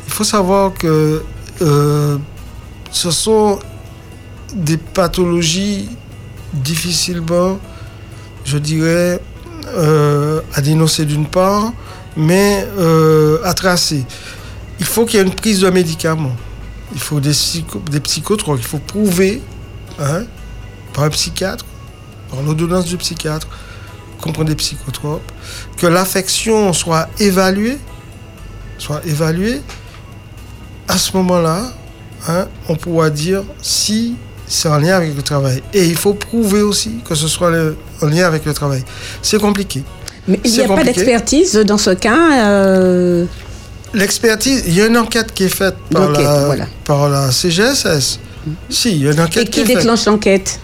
[0.07, 1.23] Il faut savoir que
[1.61, 2.17] euh,
[2.91, 3.59] ce sont
[4.53, 5.87] des pathologies
[6.53, 7.57] difficilement,
[8.45, 9.19] je dirais,
[10.55, 11.73] à dénoncer d'une part,
[12.15, 12.65] mais
[13.43, 14.05] à tracer.
[14.79, 16.35] Il faut qu'il y ait une prise de médicaments.
[16.93, 17.99] Il faut des, psycho- des.
[18.57, 19.41] Il faut prouver
[19.99, 20.23] hein,
[20.95, 21.65] par un psychiatre,
[22.31, 23.47] par l'ordonnance du psychiatre,
[24.21, 25.29] qu'on prend des psychotropes,
[25.77, 27.77] que l'affection soit évaluée,
[28.77, 29.61] soit évaluée.
[30.87, 31.73] À ce moment-là,
[32.27, 34.15] hein, on pourra dire si
[34.47, 35.61] c'est en lien avec le travail.
[35.73, 38.83] Et il faut prouver aussi que ce soit le- en lien avec le travail.
[39.21, 39.83] C'est compliqué.
[40.27, 43.25] Mais il n'y a pas d'expertise dans ce cas euh,
[43.93, 46.67] L'expertise, il y a une enquête qui est faite par, la, voilà.
[46.83, 48.19] par la CGSS.
[48.69, 49.77] Si, il y a une et enquête qui qui est faite.
[49.77, 50.59] déclenche l'enquête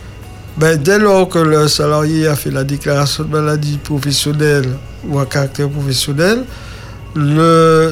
[0.58, 5.26] Ben, dès lors que le salarié a fait la déclaration de maladie professionnelle ou à
[5.26, 6.44] caractère professionnel,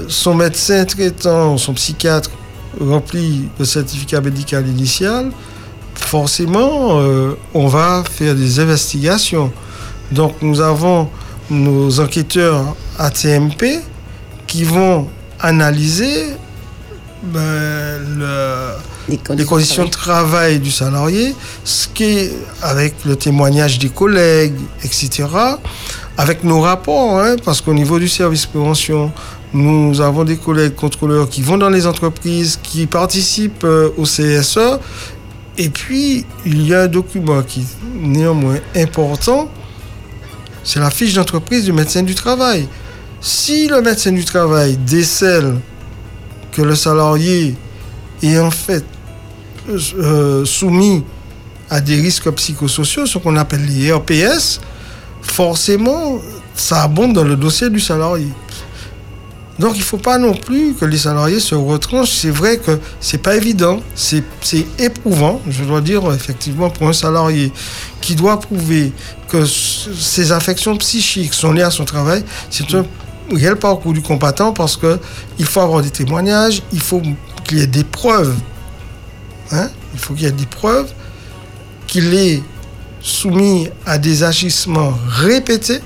[0.08, 2.32] son médecin traitant, son psychiatre
[2.80, 5.32] remplit le certificat médical initial,
[5.95, 9.52] forcément, euh, on va faire des investigations.
[10.12, 11.10] Donc, nous avons
[11.50, 13.82] nos enquêteurs ATMP
[14.48, 15.08] qui vont
[15.39, 16.28] analyser
[17.23, 18.73] ben, le,
[19.10, 24.55] les les conditions de travail du salarié, ce qui est avec le témoignage des collègues,
[24.84, 25.25] etc.,
[26.17, 29.12] avec nos rapports, hein, parce qu'au niveau du service prévention,
[29.53, 34.79] nous avons des collègues contrôleurs qui vont dans les entreprises, qui participent euh, au CSE,
[35.58, 39.49] et puis il y a un document qui est néanmoins important,
[40.63, 42.67] c'est la fiche d'entreprise du médecin du travail.
[43.21, 45.55] Si le médecin du travail décèle
[46.52, 47.56] que le salarié
[48.22, 48.86] est en fait
[49.70, 51.04] euh, soumis
[51.70, 54.60] à des risques psychosociaux, ce qu'on appelle les RPS,
[55.22, 56.20] forcément,
[56.56, 58.28] ça abonde dans le dossier du salarié.
[59.60, 62.14] Donc il ne faut pas non plus que les salariés se retranchent.
[62.14, 64.24] C'est vrai que c'est pas évident, c'est
[64.80, 67.52] éprouvant, je dois dire effectivement pour un salarié
[68.00, 68.94] qui doit prouver
[69.28, 72.24] que ses affections psychiques sont liées à son travail.
[72.50, 72.86] C'est un
[73.36, 75.00] réel parcours du combattant parce que
[75.38, 77.02] il faut avoir des témoignages, il faut
[77.46, 78.36] qu'il y ait des preuves.
[79.52, 79.70] Hein?
[79.94, 80.92] Il faut qu'il y ait des preuves
[81.88, 82.42] qu'il est
[83.02, 85.80] soumis à des agissements répétés.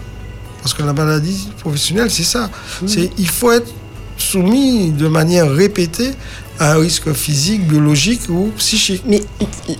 [0.61, 2.49] Parce que la maladie professionnelle, c'est ça.
[2.87, 3.69] C'est il faut être
[4.17, 6.11] soumis de manière répétée
[6.59, 9.03] à un risque physique, biologique ou psychique.
[9.05, 9.21] Mais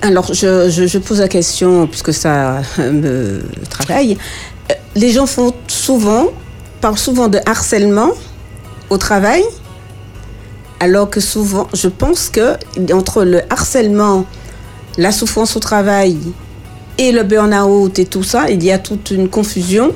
[0.01, 4.17] alors, je, je- je pose la question, puisque ça me travaille.
[4.71, 6.27] Euh, Les gens font souvent
[6.83, 8.11] parle souvent de harcèlement
[8.89, 9.41] au travail,
[10.81, 12.57] alors que souvent, je pense que
[12.91, 14.25] entre le harcèlement,
[14.97, 16.17] la souffrance au travail
[16.97, 19.93] et le burn-out et tout ça, il y a toute une confusion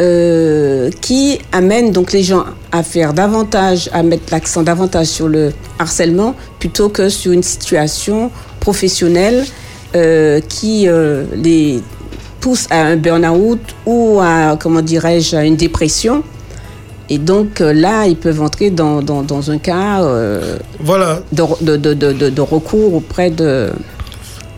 [0.00, 5.52] euh, qui amène donc les gens à faire davantage, à mettre l'accent davantage sur le
[5.80, 9.44] harcèlement plutôt que sur une situation professionnelle
[9.96, 11.82] euh, qui euh, les
[12.42, 16.22] pousse à un burn-out ou à, comment dirais-je, à une dépression.
[17.08, 20.00] Et donc là, ils peuvent entrer dans, dans, dans un cas
[20.80, 21.20] voilà.
[21.32, 23.70] de, de, de, de, recours auprès de,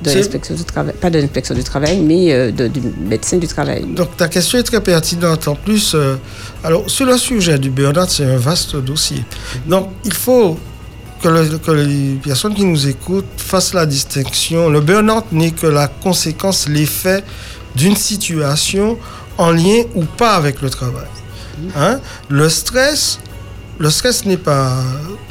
[0.02, 3.84] de l'inspection du travail, pas de l'inspection du travail, mais du médecin du travail.
[3.84, 5.48] Donc ta question est très pertinente.
[5.48, 5.96] En plus,
[6.62, 9.24] alors sur le sujet du burn-out, c'est un vaste dossier.
[9.66, 10.56] Donc il faut
[11.20, 14.68] que, les personnes qui nous écoutent fassent la distinction.
[14.68, 17.24] Le burn-out n'est que la conséquence, l'effet
[17.74, 18.98] d'une situation
[19.38, 21.08] en lien ou pas avec le travail.
[21.76, 22.00] Hein?
[22.28, 23.18] Le stress,
[23.78, 24.82] le stress n'est pas.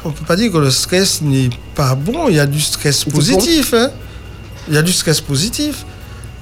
[0.04, 2.28] On ne peut pas dire que le stress n'est pas bon.
[2.28, 3.74] Il y a du stress positif.
[3.74, 3.90] Hein?
[4.68, 5.84] Il y a du stress positif.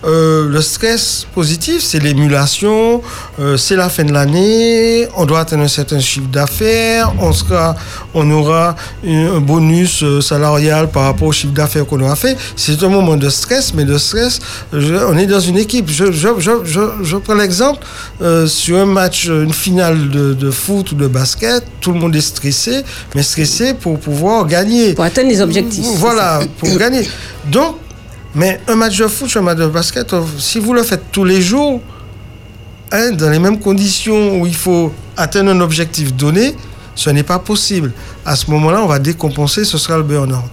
[0.05, 3.03] Euh, le stress positif, c'est l'émulation,
[3.39, 7.77] euh, c'est la fin de l'année, on doit atteindre un certain chiffre d'affaires, on, sera,
[8.13, 8.75] on aura
[9.07, 12.37] un bonus euh, salarial par rapport au chiffre d'affaires qu'on aura fait.
[12.57, 14.41] C'est un moment de stress, mais de stress,
[14.73, 15.89] on est dans une équipe.
[15.89, 16.29] Je, je,
[16.65, 17.87] je, je prends l'exemple
[18.47, 22.21] sur un match, une finale de, de, foot ou de basket, tout le monde est
[22.21, 22.83] stressé,
[23.15, 24.95] mais stressé pour pouvoir gagner.
[24.95, 25.87] Pour atteindre les objectifs.
[25.97, 27.09] Voilà, pour gagner.
[27.51, 27.77] Donc,
[28.35, 31.43] mais un match de foot, un match de basket, si vous le faites tous les
[31.43, 31.81] jours,
[32.91, 36.55] hein, dans les mêmes conditions où il faut atteindre un objectif donné,
[36.95, 37.93] ce n'est pas possible.
[38.25, 40.45] À ce moment-là, on va décompenser, ce sera le burn-out.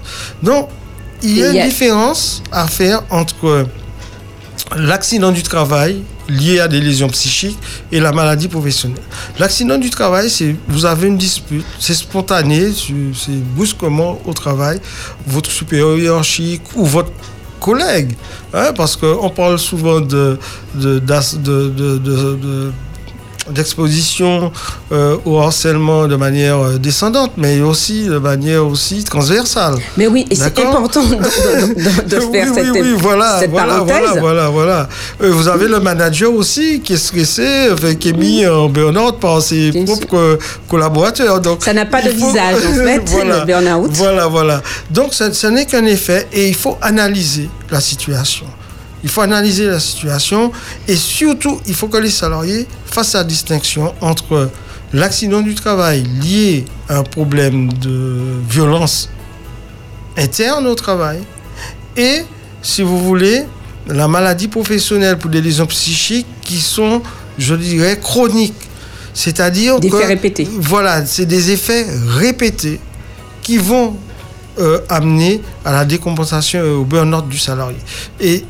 [0.41, 0.69] Donc,
[1.21, 3.67] il y a une différence à faire entre
[4.75, 7.57] l'accident du travail lié à des lésions psychiques
[7.91, 9.01] et la maladie professionnelle.
[9.39, 14.79] L'accident du travail, c'est vous avez une dispute, c'est spontané, c'est brusquement au travail,
[15.25, 17.11] votre supérieur hiérarchique ou votre
[17.59, 18.15] collègues,
[18.53, 20.37] hein, parce qu'on parle souvent de,
[20.75, 22.71] de, de
[23.51, 24.51] d'exposition
[24.91, 29.75] euh, au harcèlement de manière euh, descendante, mais aussi de manière aussi transversale.
[29.97, 31.15] Mais oui, et c'est important de,
[32.31, 33.83] faire cette, oui, voilà, voilà,
[34.19, 34.89] Voilà, voilà,
[35.21, 39.41] euh, vous avez le manager aussi qui est stressé, qui est mis en burn-out par
[39.41, 41.39] ses propres collaborateurs.
[41.41, 43.91] Donc, ça n'a pas de visage, en fait, le burn-out.
[43.93, 44.61] Voilà, voilà.
[44.89, 48.45] Donc, ce n'est qu'un effet et il faut analyser la situation.
[49.03, 50.51] Il faut analyser la situation
[50.87, 54.49] et surtout, il faut que les salariés fassent la distinction entre
[54.93, 59.09] l'accident du travail lié à un problème de violence
[60.17, 61.19] interne au travail
[61.95, 62.23] et,
[62.61, 63.45] si vous voulez,
[63.87, 67.01] la maladie professionnelle pour des lésions psychiques qui sont,
[67.37, 68.53] je dirais, chroniques.
[69.13, 70.47] C'est-à-dire des effets répétés.
[70.59, 72.79] Voilà, c'est des effets répétés
[73.41, 73.95] qui vont
[74.59, 77.77] euh, amener à la décompensation et au burn-out du salarié.
[78.19, 78.43] Et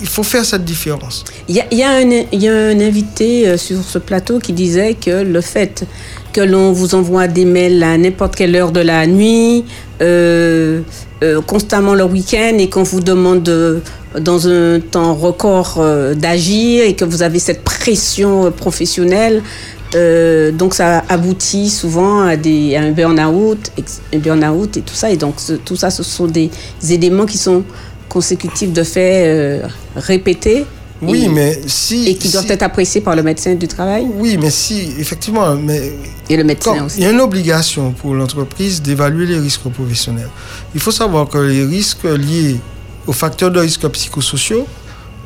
[0.00, 1.24] il faut faire cette différence.
[1.48, 5.22] Il y a, y, y a, un invité euh, sur ce plateau qui disait que
[5.22, 5.84] le fait
[6.32, 9.64] que l'on vous envoie des mails à n'importe quelle heure de la nuit,
[10.02, 10.82] euh,
[11.22, 13.82] euh, constamment le week-end, et qu'on vous demande
[14.20, 15.82] dans un temps record
[16.16, 19.42] d'agir, et que vous avez cette pression professionnelle,
[20.52, 23.72] donc ça aboutit souvent à, des, à un burn-out,
[24.12, 25.10] un burn-out et tout ça.
[25.10, 26.50] Et donc tout ça, ce sont des
[26.90, 27.64] éléments qui sont
[28.08, 29.62] consécutifs de faits euh,
[29.94, 30.64] répétés.
[31.02, 32.08] Oui, et, mais si.
[32.08, 34.06] Et qui doivent être appréciés par le médecin du travail.
[34.18, 35.54] Oui, mais si, effectivement.
[35.54, 35.92] Mais
[36.30, 36.98] et le médecin aussi.
[36.98, 40.30] Il y a une obligation pour l'entreprise d'évaluer les risques professionnels.
[40.74, 42.56] Il faut savoir que les risques liés
[43.06, 44.66] aux facteurs de risque psychosociaux,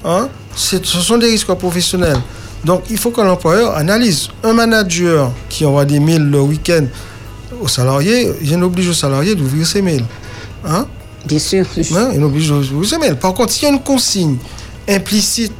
[0.04, 2.20] hein, ce sont des risques professionnels.
[2.64, 4.28] Donc, il faut que l'employeur analyse.
[4.44, 6.86] Un manager qui envoie des mails le week-end
[7.60, 10.04] aux salariés, il oblige au salarié d'ouvrir ses mails.
[10.64, 10.86] Hein?
[11.24, 11.66] Bien sûr.
[11.76, 13.14] Il oblige vous aimer.
[13.14, 14.36] Par contre, s'il y a une consigne
[14.88, 15.52] implicite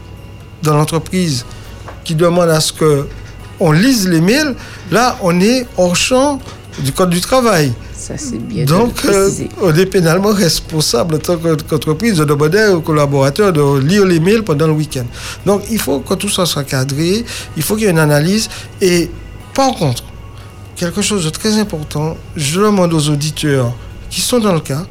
[0.63, 1.45] dans l'entreprise
[2.05, 3.07] qui demande à ce que
[3.59, 4.55] on lise les mails,
[4.91, 6.39] là, on est hors champ
[6.79, 7.73] du code du travail.
[8.01, 8.65] Ça, c'est bien.
[8.65, 14.07] Donc, euh, on est pénalement responsable en tant qu'entreprise de demander aux collaborateurs de lire
[14.07, 15.05] les mails pendant le week-end.
[15.45, 17.25] Donc, il faut que tout ça soit cadré,
[17.57, 18.49] il faut qu'il y ait une analyse.
[18.81, 19.11] Et
[19.53, 20.05] par contre,
[20.77, 23.73] quelque chose de très important, je demande aux auditeurs
[24.09, 24.87] qui sont dans le cas,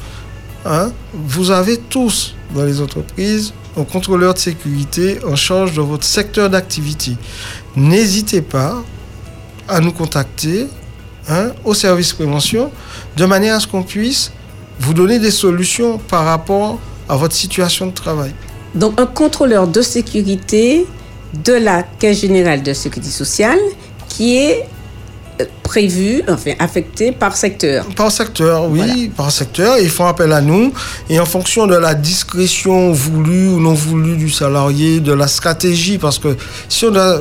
[0.65, 6.04] Hein, vous avez tous dans les entreprises un contrôleur de sécurité en charge de votre
[6.04, 7.15] secteur d'activité.
[7.78, 8.84] N'hésitez pas
[9.67, 10.67] à nous contacter
[11.30, 12.71] hein, au service prévention
[13.15, 14.32] de manière à ce qu'on puisse
[14.80, 18.34] vous donner des solutions par rapport à votre situation de travail.
[18.75, 20.86] Donc un contrôleur de sécurité
[21.44, 23.60] de la Caisse générale de sécurité sociale
[24.08, 24.67] qui est
[25.42, 27.86] euh, prévu, enfin affecté par secteur.
[27.96, 29.77] Par secteur, oui, par secteur.
[29.80, 30.73] Ils font appel à nous
[31.10, 35.98] et en fonction de la discrétion voulue ou non voulue du salarié, de la stratégie,
[35.98, 36.36] parce que
[36.67, 37.19] si on a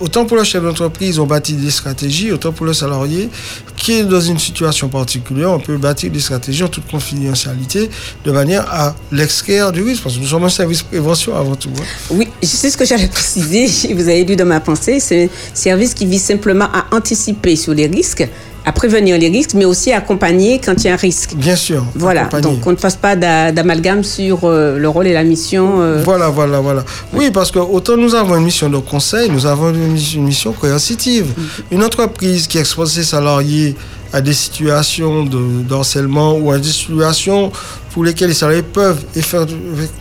[0.00, 3.28] autant pour le chef d'entreprise, on bâtit des stratégies, autant pour le salarié
[3.76, 7.90] qui est dans une situation particulière, on peut bâtir des stratégies en toute confidentialité
[8.24, 11.70] de manière à l'extraire du risque, parce que nous sommes un service prévention avant tout.
[11.78, 11.84] Hein.
[12.10, 15.94] Oui, c'est ce que j'allais préciser, vous avez lu dans ma pensée, c'est un service
[15.94, 18.26] qui vise simplement à anticiper sur les risques
[18.66, 21.34] à prévenir les risques, mais aussi à accompagner quand il y a un risque.
[21.36, 21.86] Bien sûr.
[21.94, 25.80] Voilà, donc qu'on ne fasse pas d'amalgame sur euh, le rôle et la mission.
[25.80, 26.02] Euh.
[26.04, 26.84] Voilà, voilà, voilà.
[27.14, 31.26] Oui, parce que autant nous avons une mission de conseil, nous avons une mission coercitive.
[31.26, 31.74] Mm-hmm.
[31.76, 33.76] Une entreprise qui expose ses salariés
[34.12, 37.52] à des situations de, harcèlement ou à des situations
[37.96, 39.06] pour lesquelles les salariés peuvent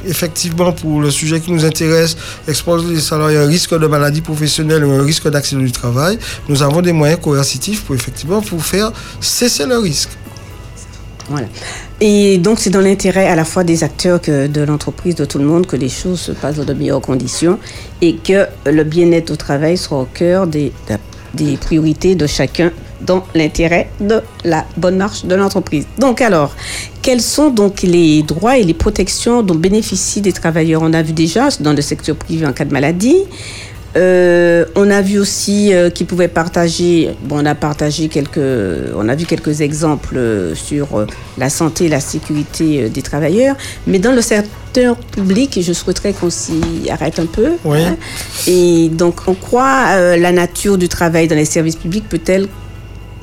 [0.06, 4.20] effectivement, pour le sujet qui nous intéresse, exposer les salariés à un risque de maladie
[4.20, 6.20] professionnelle ou un risque d'accident du travail,
[6.50, 8.92] nous avons des moyens coercitifs pour effectivement pour faire
[9.22, 10.10] cesser le risque.
[11.30, 11.48] Voilà.
[12.02, 15.38] Et donc, c'est dans l'intérêt à la fois des acteurs que de l'entreprise, de tout
[15.38, 17.60] le monde, que les choses se passent dans de meilleures conditions
[18.02, 20.74] et que le bien-être au travail soit au cœur des,
[21.34, 22.74] des priorités de chacun
[23.06, 25.86] dans l'intérêt de la bonne marche de l'entreprise.
[26.00, 26.56] Donc alors,
[27.02, 30.82] quels sont donc les droits et les protections dont bénéficient des travailleurs?
[30.84, 33.24] On a vu déjà dans le secteur privé en cas de maladie.
[33.96, 38.40] Euh, on a vu aussi euh, qu'ils pouvaient partager, bon, on a partagé quelques,
[38.96, 41.06] on a vu quelques exemples euh, sur
[41.38, 43.56] la santé et la sécurité des travailleurs,
[43.88, 47.52] mais dans le secteur public, je souhaiterais qu'on s'y arrête un peu.
[47.64, 47.78] Oui.
[47.84, 47.96] Hein.
[48.48, 52.48] et donc, en quoi la nature du travail dans les services publics peut-elle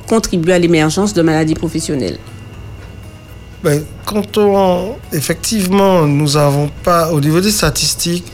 [0.07, 2.17] contribuer à l'émergence de maladies professionnelles
[3.63, 8.25] ben, Quand on, effectivement, nous n'avons pas, au niveau des statistiques,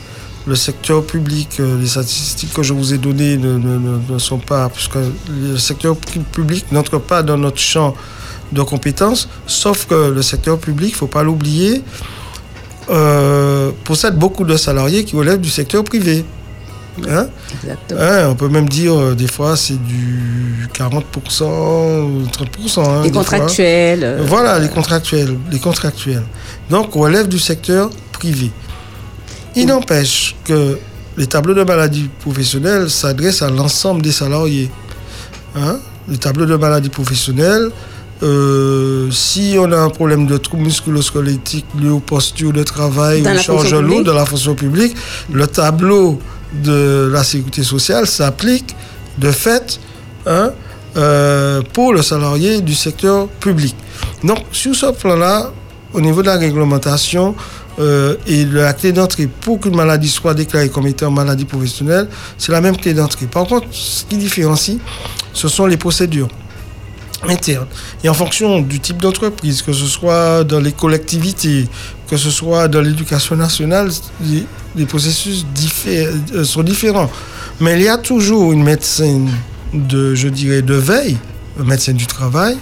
[0.46, 4.96] le secteur public, euh, les statistiques que je vous ai données ne, sont pas, puisque
[5.28, 7.94] le secteur public n'entre pas dans notre champ
[8.52, 11.82] de compétences, sauf que le secteur public, il ne faut pas l'oublier,
[12.88, 16.24] euh, possède beaucoup de salariés qui relèvent du secteur privé.
[17.08, 17.28] Hein?
[18.28, 21.02] on peut même dire, euh, des fois, c'est du 40%,
[22.30, 22.84] 30%.
[22.84, 24.04] Hein, les contractuels.
[24.04, 26.24] Euh, voilà, les contractuels, les contractuels.
[26.68, 28.50] Donc, on relève du secteur privé.
[29.56, 30.78] Il n'empêche que
[31.16, 34.70] les tableaux de maladie professionnelle s'adressent à l'ensemble des salariés.
[35.56, 35.78] Hein?
[36.08, 37.70] Les tableaux de maladie professionnelle,
[38.22, 43.38] euh, si on a un problème de trouble musculo-squelettique lié aux postures de travail ou
[43.38, 44.94] charge lourde de la fonction publique,
[45.32, 46.20] le tableau
[46.52, 48.74] de la sécurité sociale s'applique
[49.18, 49.80] de fait
[50.26, 50.52] hein,
[50.96, 53.74] euh, pour le salarié du secteur public.
[54.24, 55.52] Donc, sur ce plan-là,
[55.92, 57.34] au niveau de la réglementation
[57.78, 62.08] euh, et de la clé d'entrée pour qu'une maladie soit déclarée comme étant maladie professionnelle,
[62.38, 63.26] c'est la même clé d'entrée.
[63.26, 64.78] Par contre, ce qui différencie,
[65.32, 66.28] ce sont les procédures
[67.28, 67.66] internes.
[68.02, 71.68] Et en fonction du type d'entreprise, que ce soit dans les collectivités,
[72.10, 73.88] que ce soit dans l'éducation nationale,
[74.74, 75.46] les, processus
[75.86, 77.08] euh, sont différents.
[77.60, 79.30] Mais il y a toujours une médecine
[79.72, 81.16] de, je dirais, de veille,
[81.60, 82.56] un médecin du travail,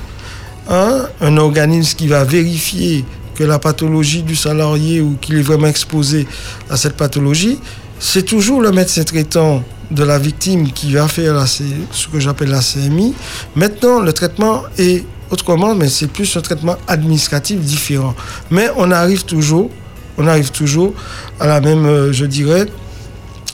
[0.68, 6.26] un organisme qui va vérifier que la pathologie du salarié ou qu'il est vraiment exposé
[6.68, 7.58] à cette pathologie,
[7.98, 12.60] c'est toujours le médecin traitant de la victime qui va faire ce que j'appelle la
[12.60, 13.14] CMI.
[13.56, 18.14] Maintenant, le traitement est autrement, mais c'est plus un traitement administratif différent.
[18.50, 19.70] Mais on arrive toujours,
[20.16, 20.94] on arrive toujours
[21.40, 22.66] à la même, euh, je dirais,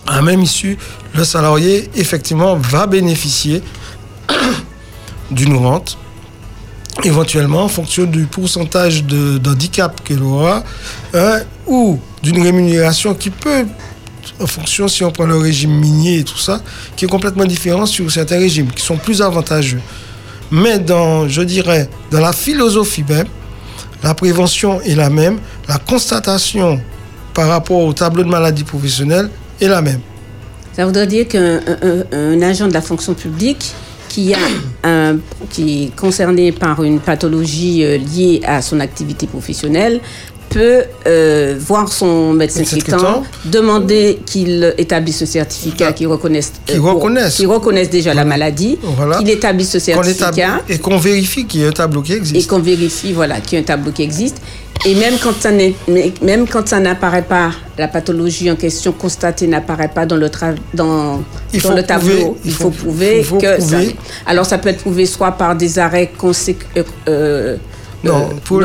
[0.06, 0.78] à la même issue.
[1.14, 3.62] Le salarié, effectivement, va bénéficier
[5.30, 5.98] d'une rente,
[7.02, 10.62] éventuellement en fonction du pourcentage d'handicap qu'il aura,
[11.12, 13.66] hein, ou d'une rémunération qui peut
[14.40, 16.60] en fonction, si on prend le régime minier et tout ça,
[16.96, 19.80] qui est complètement différent sur certains régimes, qui sont plus avantageux.
[20.54, 23.26] Mais dans, je dirais, dans la philosophie même,
[24.04, 25.38] la prévention est la même,
[25.68, 26.80] la constatation
[27.34, 29.30] par rapport au tableau de maladie professionnelle
[29.60, 29.98] est la même.
[30.72, 31.58] Ça voudrait dire qu'un
[32.40, 33.72] agent de la fonction publique
[34.08, 34.38] qui, a
[35.50, 40.00] qui est concerné par une pathologie euh, liée à son activité professionnelle
[40.54, 47.44] peut euh, voir son médecin traitant, demander qu'il établisse ce certificat, qu'il reconnaisse, euh, reconnaisse.
[47.44, 48.78] reconnaisse déjà la maladie,
[49.18, 50.60] qu'il établisse ce certificat.
[50.68, 52.36] et qu'on vérifie qu'il y a un tableau qui existe.
[52.36, 54.40] Et qu'on vérifie voilà, qu'il y a un tableau qui existe.
[54.86, 59.90] Et même quand ça même quand ça n'apparaît pas, la pathologie en question constatée n'apparaît
[59.92, 60.30] pas dans le,
[60.72, 61.22] dans,
[61.62, 63.78] dans le tableau, il, faut, prouver que ça.
[64.26, 66.84] Alors ça peut être prouvé soit par des arrêts consécutifs.
[67.08, 67.56] Euh,
[68.04, 68.60] non, pour,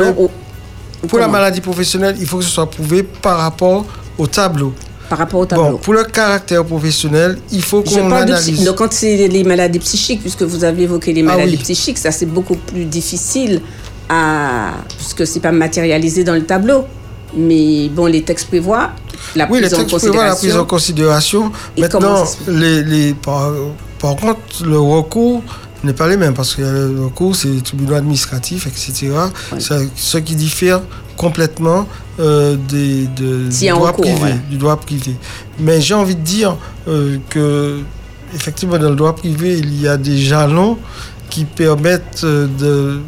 [1.08, 3.84] pour la maladie professionnelle, il faut que ce soit prouvé par rapport
[4.18, 4.72] au tableau.
[5.08, 8.54] par rapport au tableau Bon, pour le caractère professionnel, il faut qu'on parle de analyse.
[8.58, 11.62] psy- donc, quand c'est les maladies psychiques, puisque vous avez évoqué les Ah maladies oui.
[11.62, 13.60] psychiques, ça c'est beaucoup plus difficile
[14.08, 14.72] à.
[14.96, 16.84] puisque c'est pas matérialisé dans le tableau.
[17.36, 18.90] Mais bon, les textes prévoient
[19.36, 21.52] la Oui, les prise en textes prévoient la prise en considération.
[21.78, 23.50] Maintenant, les, les, par,
[24.00, 25.42] par contre, le recours
[25.86, 29.10] n'est pas les mêmes parce que le recours, c'est les tribunaux administratifs, etc.
[29.52, 29.58] Ouais.
[29.96, 30.80] Ce qui diffère
[31.16, 31.86] complètement
[32.18, 34.34] euh, des, de, du, droit privé, voilà.
[34.50, 35.14] du droit privé.
[35.58, 36.56] Mais j'ai envie de dire
[36.88, 37.80] euh, que,
[38.34, 40.78] effectivement, dans le droit privé, il y a des jalons
[41.28, 43.00] qui permettent euh, de,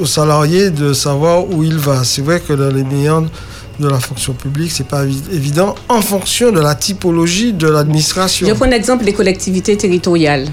[0.00, 2.04] aux salariés de savoir où il va.
[2.04, 3.30] C'est vrai que dans les méandres
[3.78, 8.46] de la fonction publique, c'est pas évi- évident en fonction de la typologie de l'administration.
[8.48, 10.46] Je prends l'exemple des collectivités territoriales.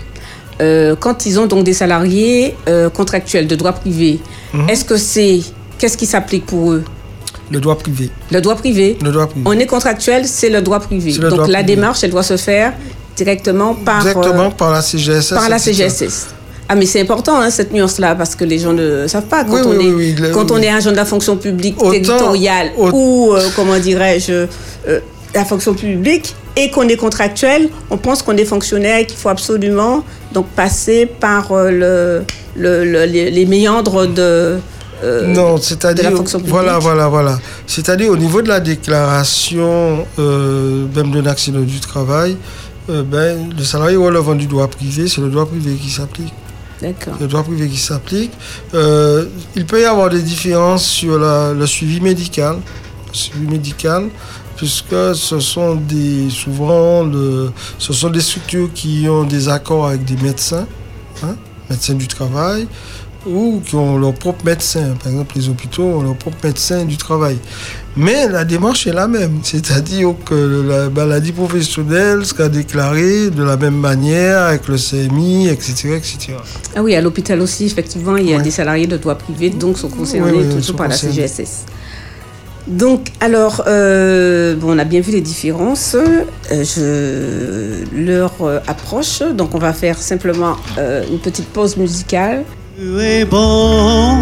[0.61, 4.19] Euh, quand ils ont donc des salariés euh, contractuels de droit privé,
[4.53, 4.69] Mhm.
[4.69, 5.39] est-ce que c'est.
[5.79, 6.83] Qu'est-ce qui s'applique pour eux?
[7.51, 8.09] Le droit privé.
[8.31, 9.43] Le droit privé Le droit privé.
[9.45, 11.11] On est contractuel, c'est le droit privé.
[11.13, 11.75] Le Donc droit la privé.
[11.75, 12.73] démarche, elle doit se faire
[13.15, 15.29] directement par, Directement euh, par la CGSS.
[15.33, 15.59] par la.
[15.59, 16.27] CGSS.
[16.69, 19.55] Ah mais c'est important hein, cette nuance-là parce que les gens ne savent pas quand
[19.55, 21.75] Oui, on oui, est oui, oui, le- quand on est agent de la fonction publique
[21.79, 24.47] Autant- territoriale ou comment dirais-je
[25.35, 29.29] la fonction publique et qu'on est contractuel, on pense qu'on est fonctionnaire et qu'il faut
[29.29, 32.23] absolument donc passer par euh, le,
[32.55, 34.59] le- le- les, méandres de
[35.03, 36.53] euh, Non, c'est-à-dire la fonction publique.
[36.53, 37.39] voilà, voilà, voilà.
[37.67, 42.37] C'est-à-dire au niveau de la déclaration, euh, même d'un accident du travail,
[42.89, 46.33] euh, ben, le salarié relevant du droit privé, c'est le droit privé qui s'applique.
[46.81, 47.13] D'accord.
[47.19, 48.31] Le droit privé qui s'applique.
[48.73, 49.25] Euh,
[49.55, 52.55] il peut y avoir des différences sur la- le suivi médical,
[53.11, 54.09] le suivi médical,
[54.57, 60.05] puisque ce sont des souvent le- ce sont des structures qui ont des accords avec
[60.05, 60.67] des médecins,
[61.23, 61.35] hein,
[61.69, 62.67] médecins du travail,
[63.25, 64.95] ou qui ont leur propre médecin.
[65.01, 67.37] Par exemple, les hôpitaux ont leur propre médecin du travail.
[67.95, 73.55] Mais la démarche est la même, c'est-à-dire que la maladie professionnelle sera déclarée de la
[73.55, 76.33] même manière avec le CMI, etc., etc.
[76.75, 78.43] Ah oui, à l'hôpital aussi, effectivement, il y a Ouais.
[78.43, 80.95] des salariés de droit privé, donc sont concernés Oui, oui, toujours sont par la.
[80.97, 81.65] CGSS.
[82.67, 85.95] Donc, alors, euh, on a bien vu les différences.
[85.95, 92.43] Euh, je, l'heure euh, approche, donc on va faire simplement une petite pause musicale.
[92.77, 94.17] Tu es bon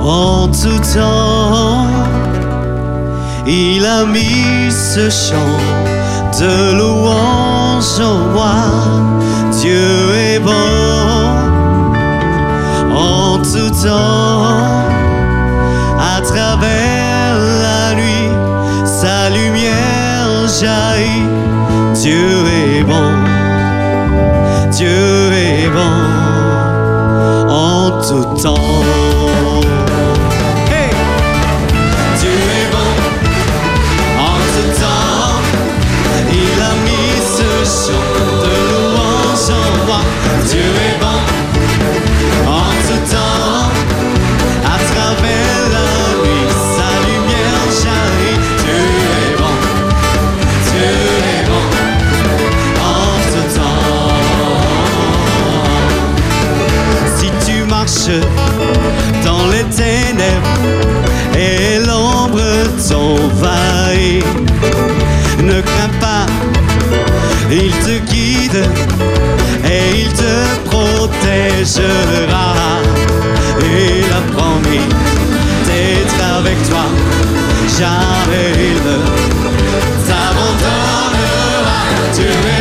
[0.00, 1.86] en tout temps.
[3.46, 5.58] Il a mis ce chant
[6.40, 8.54] de louange en moi.
[9.60, 10.50] Dieu est bon
[12.96, 14.83] en tout temps.
[16.24, 18.30] Travers la nuit,
[18.84, 21.28] sa lumière jaillit.
[21.94, 23.12] Dieu est bon.
[24.70, 26.14] Dieu est bon
[27.48, 29.13] en tout temps.
[59.24, 60.58] Dans les ténèbres
[61.36, 62.40] et l'ombre
[62.86, 64.24] t'envahit,
[65.42, 66.26] ne crains pas,
[67.50, 68.64] il te guide
[69.64, 70.34] et il te
[70.68, 72.54] protégera.
[73.60, 74.86] Il a promis
[75.66, 76.84] d'être avec toi,
[77.78, 78.98] jamais il ne
[80.06, 81.78] t'abandonnera.
[82.14, 82.53] Tu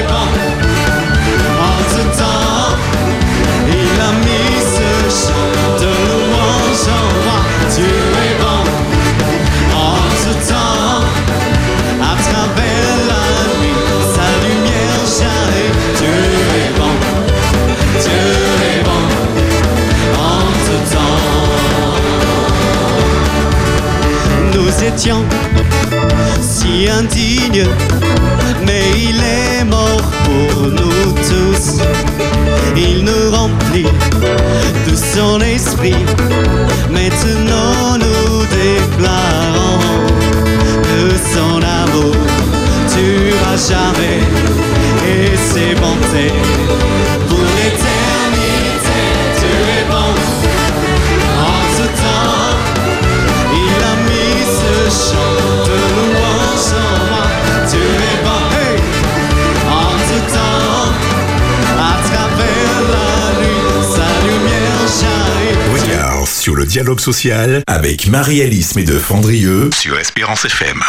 [66.94, 70.80] Regard sur le dialogue social avec Marie-Alice de Fandrieux sur Espérance FM.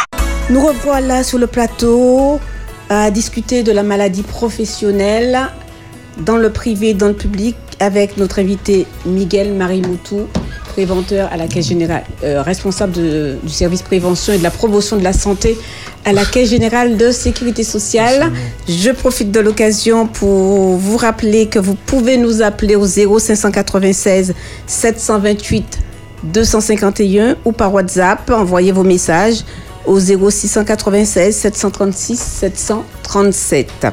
[0.49, 2.39] Nous revoilà sur le plateau
[2.89, 5.39] à discuter de la maladie professionnelle
[6.19, 10.27] dans le privé, dans le public, avec notre invité Miguel Marimoutou,
[10.69, 14.97] préventeur à la Caisse générale, euh, responsable de- du service prévention et de la promotion
[14.97, 15.57] de la santé
[16.05, 18.31] à la Caisse générale de sécurité sociale.
[18.69, 24.33] Je profite de l'occasion pour vous rappeler que vous pouvez nous appeler au 0596
[24.67, 25.79] 728
[26.23, 29.43] 251 ou par WhatsApp, envoyez vos messages
[29.85, 33.87] au 0696 736 737.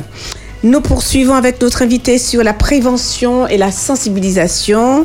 [0.64, 5.04] Nous poursuivons avec notre invité sur la prévention et la sensibilisation.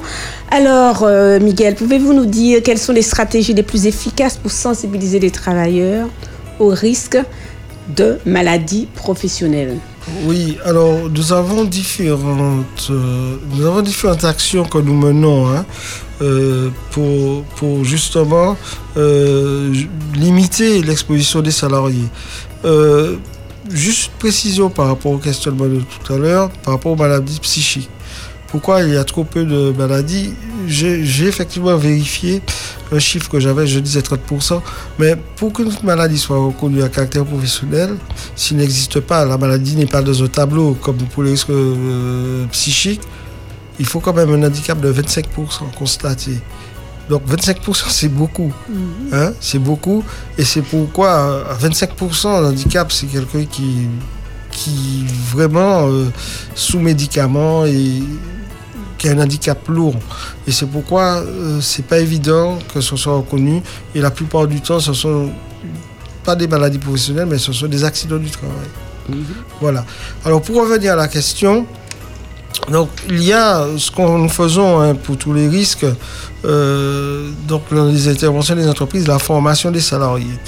[0.52, 5.20] Alors, euh, Miguel, pouvez-vous nous dire quelles sont les stratégies les plus efficaces pour sensibiliser
[5.20, 6.08] les travailleurs
[6.60, 7.18] au risque
[7.96, 9.78] de maladies professionnelles?
[10.24, 15.66] Oui, alors nous avons différentes, euh, nous avons différentes actions que nous menons hein,
[16.22, 18.56] euh, pour, pour justement
[18.96, 19.74] euh,
[20.16, 22.08] limiter l'exposition des salariés.
[23.70, 27.90] Juste précision par rapport au questionnement de tout à l'heure, par rapport aux maladies psychiques.
[28.48, 30.34] Pourquoi il y a trop peu de maladies?
[30.68, 32.42] J'ai effectivement vérifié
[32.92, 34.62] un chiffre que j'avais, je disais 30%,
[35.00, 37.96] mais pour qu'une maladie soit reconnue à caractère professionnel,
[38.36, 42.46] s'il n'existe pas, la maladie n'est pas dans un tableau comme pour les risques euh,
[42.52, 43.02] psychiques,
[43.80, 45.26] il faut quand même un handicap de 25%
[45.78, 46.32] constaté.
[47.10, 48.52] Donc 25% c'est beaucoup.
[49.14, 50.04] Hein, c'est beaucoup.
[50.38, 53.88] Et c'est pourquoi euh, à 25% handicap, c'est quelqu'un qui,
[54.58, 56.06] qui vraiment euh,
[56.56, 58.02] sous médicaments et
[58.98, 59.96] qui a un handicap lourd.
[60.48, 63.62] Et c'est pourquoi euh, c'est pas évident que ce soit reconnu.
[63.94, 65.30] Et la plupart du temps, ce sont
[66.24, 68.68] pas des maladies professionnelles, mais ce sont des accidents du travail.
[69.62, 69.86] Voilà.
[70.26, 71.68] Alors pour revenir à la question,
[72.72, 75.86] donc il y a ce que nous faisons hein, pour tous les risques,
[76.46, 80.40] euh, donc dans les interventions des entreprises, la formation des salariés.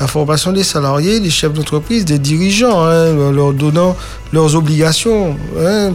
[0.00, 3.96] La formation des salariés, des chefs d'entreprise, des dirigeants, hein, leur donnant
[4.32, 5.92] leurs obligations hein,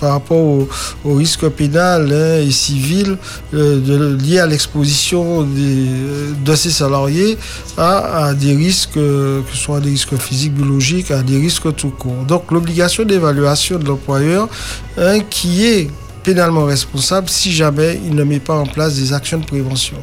[0.00, 0.68] par, rapport au,
[1.04, 3.16] au risque pénal hein, et civil
[3.54, 7.38] euh, de- lié à l'exposition de ces salariés
[7.78, 12.24] à, des risques, que ce soit des risques physiques, biologiques, à des risques tout court.
[12.26, 14.48] Donc l'obligation d'évaluation de l'employeur
[15.30, 15.88] qui est
[16.24, 19.96] pénalement responsable si jamais il ne met pas en place des actions de prévention.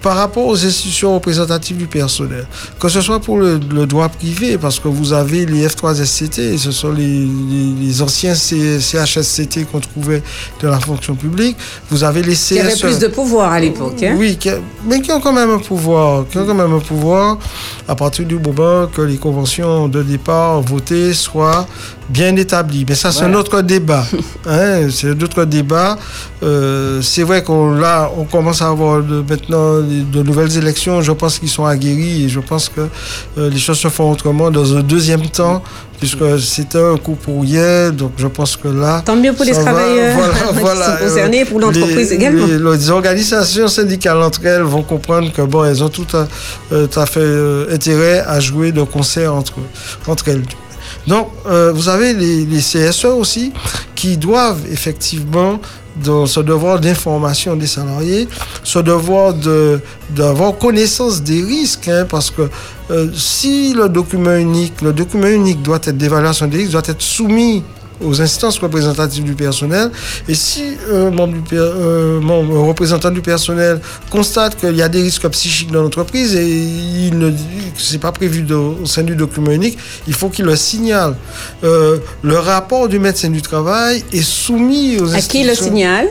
[0.00, 2.46] Par rapport aux institutions représentatives du personnel,
[2.78, 6.70] que ce soit pour le, le droit privé, parce que vous avez les F3SCT, ce
[6.70, 10.22] sont les, les- les anciens CHSCT qu'on trouvait
[10.62, 11.56] dans la fonction publique,
[11.90, 12.48] vous avez les CSE.
[12.48, 14.02] Qui avait plus de pouvoir à l'époque.
[14.02, 14.50] hein Oui, qui-
[14.86, 17.38] mais qui ont quand même un pouvoir, qui ont quand même un pouvoir
[17.88, 21.66] à partir du moment que les conventions de départ votées soient
[22.08, 22.84] bien établies.
[22.88, 23.38] Mais ça, c'est un Voilà.
[23.40, 24.04] autre débat.
[24.46, 25.98] hein, c'est un autre débat.
[26.42, 31.02] Euh, c'est vrai qu'on là, on commence à avoir de- maintenant de, nouvelles élections.
[31.02, 32.82] Je pense qu'ils sont aguerris et je pense que
[33.38, 35.62] euh, les choses se font autrement dans un deuxième temps,
[35.98, 37.92] puisque c'était un coup pour hier.
[37.92, 39.02] Donc, je pense que là.
[39.04, 39.62] Tant mieux pour les va.
[39.62, 40.16] travailleurs
[40.52, 42.46] qui sont concernés, pour l'entreprise également.
[42.46, 46.26] les- les organisations syndicales entre elles vont comprendre que bon, elles ont tout à,
[46.72, 49.54] euh, tout à fait euh, intérêt à jouer de concert entre,
[50.06, 50.42] entre elles.
[51.08, 53.52] Donc, euh, vous avez les, CSE aussi
[53.94, 55.58] qui doivent effectivement,
[56.04, 58.28] dans ce devoir d'information des salariés,
[58.62, 59.80] ce devoir de
[60.10, 62.42] d'avoir connaissance des risques, hein, parce que
[62.90, 67.02] euh, si le document unique, le document unique doit être d'évaluation des risques, doit être
[67.02, 67.64] soumis
[68.04, 69.90] aux instances représentatives du personnel.
[70.28, 73.80] Et si un membre du per- euh, membre- un représentant du personnel
[74.10, 77.30] constate qu'il y a des risques psychiques dans l'entreprise et il ne
[77.76, 81.16] c'est pas prévu de- au sein du document unique, il faut qu'il le signale.
[81.64, 86.06] Euh, le rapport du médecin du travail est soumis aux À qui le institutions signal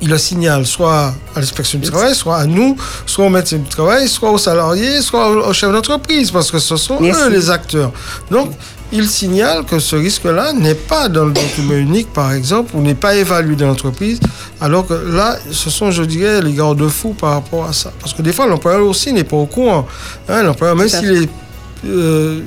[0.00, 3.68] il le signale soit à l'inspection du travail, soit à nous, soit au médecin du
[3.68, 7.20] travail, soit aux salariés, soit au, chef d'entreprise, parce que ce sont Merci.
[7.22, 7.92] eux les acteurs.
[8.30, 8.50] Donc,
[8.92, 12.94] il signale que ce risque-là n'est pas dans le document unique, par exemple, ou n'est
[12.94, 14.20] pas évalué dans l'entreprise,
[14.60, 17.92] alors que là, ce sont, je dirais, les garde-fous par rapport à ça.
[18.00, 19.86] Parce que des fois, l'employeur aussi n'est pas au courant.
[20.28, 21.28] Hein, l'employeur, même s'il est,
[21.86, 22.40] euh,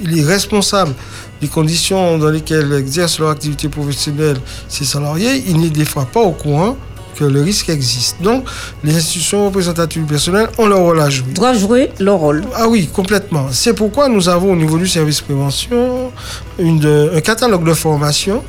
[0.00, 0.94] il est responsable
[1.40, 4.38] des conditions dans lesquelles exercent leur activité professionnelle
[4.68, 6.76] ses salariés, il n'est des fois pas au courant
[7.16, 8.16] que le risque existe.
[8.22, 8.44] Donc,
[8.82, 11.32] les institutions représentatives du personnel ont leur rôle à jouer.
[11.32, 12.44] Doivent jouer leur rôle.
[12.54, 13.48] Ah oui, complètement.
[13.50, 16.12] C'est pourquoi nous avons au niveau du service prévention
[16.58, 18.42] une, un catalogue de formation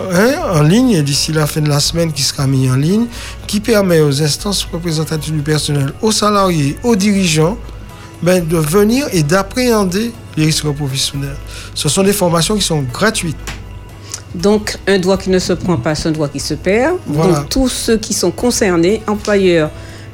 [0.00, 3.06] hein, en ligne, d'ici la fin de la semaine qui sera mis en ligne,
[3.46, 7.56] qui permet aux instances représentatives du personnel, aux salariés, aux dirigeants,
[8.22, 11.36] ben, de venir et d'appréhender les risques professionnels.
[11.74, 13.36] Ce sont des formations qui sont gratuites.
[14.34, 16.96] Donc, un doigt qui ne se prend pas, c'est un doigt qui se perd.
[17.06, 17.40] Voilà.
[17.40, 19.70] Donc, tous ceux qui sont concernés, employeurs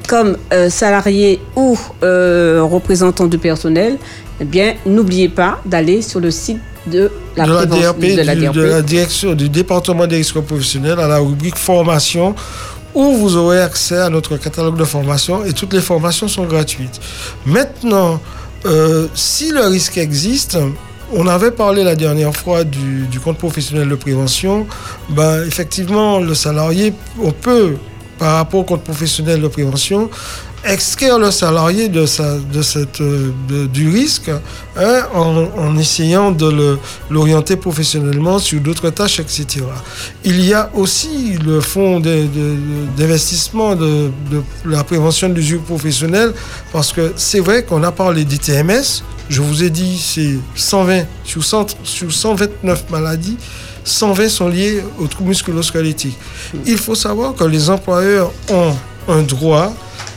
[0.07, 3.97] comme euh, salarié ou euh, représentant du personnel,
[4.41, 6.57] eh bien, n'oubliez pas d'aller sur le site
[6.87, 8.55] de la, de la prévention- DRP, de la du, DRP.
[8.55, 12.33] de la direction du département des risques professionnels à la rubrique formation
[12.95, 16.99] où vous aurez accès à notre catalogue de formation et toutes les formations sont gratuites.
[17.45, 18.19] Maintenant,
[18.65, 20.57] euh, si le risque existe,
[21.13, 24.67] on avait parlé la dernière fois du, du compte professionnel de prévention.
[25.09, 27.77] Ben, effectivement, le salarié, on peut,
[28.17, 30.09] par rapport au compte professionnel de prévention,
[30.65, 33.31] extraire le salarié de, sa, de cette, euh,
[33.67, 34.29] du risque
[34.77, 36.77] hein, en, essayant de
[37.09, 39.61] l'orienter professionnellement sur d'autres tâches, etc.
[40.23, 44.11] Il y a aussi le fonds d'investissement de,
[44.65, 46.33] la prévention de l'usure professionnelle
[46.71, 49.03] parce que c'est vrai qu'on a parlé d'ITMS.
[49.29, 53.37] Je vous ai dit, c'est 120 sur, 100 sur 129 maladies.
[53.83, 56.17] 120 sont liées aux troubles musculo-squelettiques.
[56.65, 58.73] Il faut savoir que les employeurs ont
[59.07, 59.73] un droit,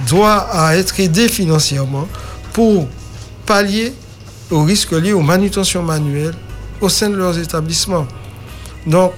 [0.06, 2.08] droit à être aidés financièrement
[2.52, 2.86] pour
[3.46, 3.92] pallier
[4.50, 6.34] aux risques liés aux manutentions manuelles
[6.80, 8.06] au sein de leurs établissements.
[8.86, 9.12] Donc,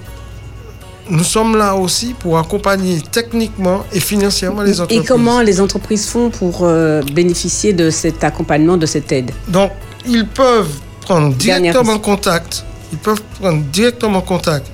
[1.11, 5.05] nous sommes là aussi pour accompagner techniquement et financièrement les entreprises.
[5.05, 9.31] Et comment les entreprises font pour euh, bénéficier de cet accompagnement, de cette aide?
[9.49, 9.73] Donc,
[10.07, 10.71] ils peuvent
[11.01, 12.65] prendre Dernière directement contact.
[12.93, 14.67] Ils peuvent prendre directement contact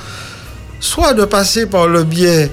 [0.80, 2.49] soit de passer par le biais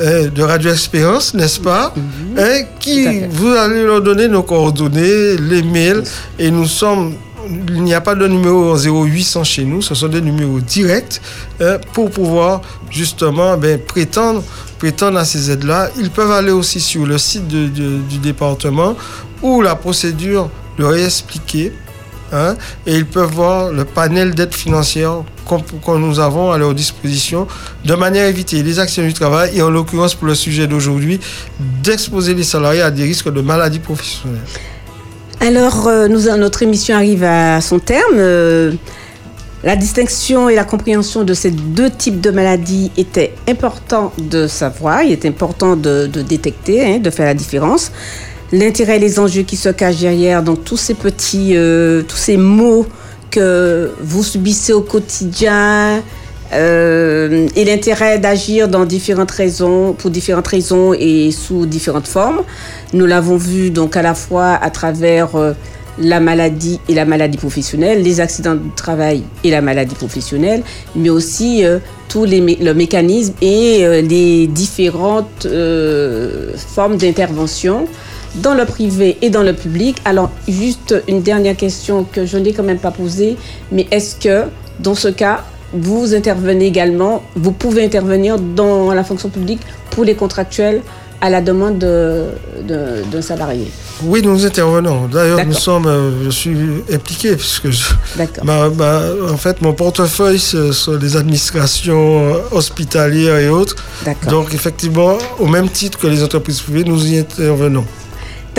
[0.00, 1.92] euh, de Radio Expérience, n'est-ce pas?
[2.38, 6.02] Hein, qui vous allez leur donner nos coordonnées, les mails,
[6.38, 7.14] et nous sommes.
[7.68, 11.20] Il n'y a pas de numéro en 0800 chez nous, ce sont des numéros directs
[11.60, 14.42] hein, pour pouvoir justement ben, prétendre,
[14.78, 15.88] prétendre à ces aides-là.
[15.98, 18.94] Ils peuvent aller aussi sur le site de- de- du département
[19.42, 20.48] où la procédure
[20.78, 21.72] leur est expliquée
[22.32, 22.54] hein,
[22.86, 27.46] et ils peuvent voir le panel d'aides financières qu'on- que nous avons à leur disposition
[27.84, 31.18] de manière à éviter les actions du travail et en l'occurrence pour le sujet d'aujourd'hui,
[31.82, 34.38] d'exposer les salariés à des risques de maladies professionnelles.
[35.40, 38.14] Alors, euh, notre émission arrive à son terme.
[38.16, 38.72] Euh,
[39.64, 45.02] la distinction et la compréhension de ces deux types de maladies était important de savoir,
[45.02, 47.90] il est important de, de détecter, hein, de faire la différence.
[48.52, 52.36] L'intérêt et les enjeux qui se cachent derrière, donc tous ces petits, euh, tous ces
[52.36, 52.84] mots
[53.30, 56.02] que vous subissez au quotidien,
[56.52, 62.40] euh, et l'intérêt d'agir dans différentes raisons, pour différentes raisons et sous différentes formes.
[62.92, 65.52] Nous l'avons vu donc à la fois à travers euh,
[66.00, 70.62] la maladie et la maladie professionnelle, les accidents du travail et la maladie professionnelle,
[70.96, 71.62] mais aussi
[72.08, 75.46] tous les mé- le mécanisme et les différentes
[76.56, 77.86] formes d'intervention
[78.36, 79.96] dans le privé et dans le public.
[80.04, 83.36] Alors, juste une dernière question que je n'ai quand même pas posée,
[83.72, 84.44] mais est-ce que
[84.78, 89.60] dans ce cas, vous intervenez également, vous pouvez intervenir dans la fonction publique
[89.90, 90.82] pour les contractuels
[91.20, 92.28] à la demande de-
[92.66, 93.70] de- d'un salarié?
[94.02, 95.06] Oui, nous intervenons.
[95.06, 96.56] D'ailleurs, nous sommes, euh, je suis
[96.90, 97.84] impliqué puisque je,
[98.16, 98.44] D'accord.
[98.44, 103.76] Ma- ma- en fait, mon portefeuille, ce sont les administrations euh, hospitalières et autres.
[104.04, 104.30] D'accord.
[104.32, 107.84] Donc, effectivement, au même titre que les entreprises privées, nous y intervenons.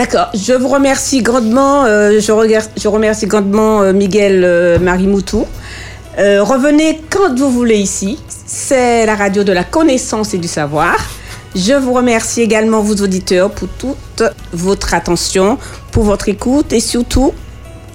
[0.02, 0.32] D'accord.
[0.34, 1.86] Je vous remercie grandement.
[1.86, 5.46] euh, je, remercie grandement euh, Miguel euh, Marimoutou.
[6.18, 8.18] Euh, revenez quand vous voulez ici.
[8.48, 10.96] C'est la radio de la connaissance et du savoir.
[11.56, 15.60] Je vous remercie également, vous auditeurs, pour toute votre attention,
[15.92, 17.32] pour votre écoute et surtout,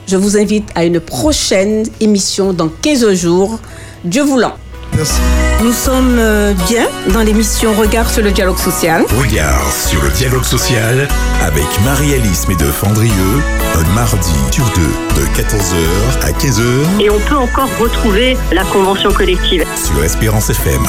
[0.07, 3.59] je vous invite à une prochaine émission dans 15 jours.
[4.05, 4.55] Dieu voulant.
[4.97, 5.21] Merci.
[5.63, 9.05] Nous sommes euh, bien dans l'émission Regard sur le dialogue social.
[9.19, 11.09] Regard sur le dialogue social
[11.43, 13.43] avec Marie-Alice Médefendrieux,
[13.75, 19.11] un mardi sur deux de 14h à 15h Et on peut encore retrouver la convention
[19.13, 19.65] collective.
[19.77, 20.83] sur Espérance FM.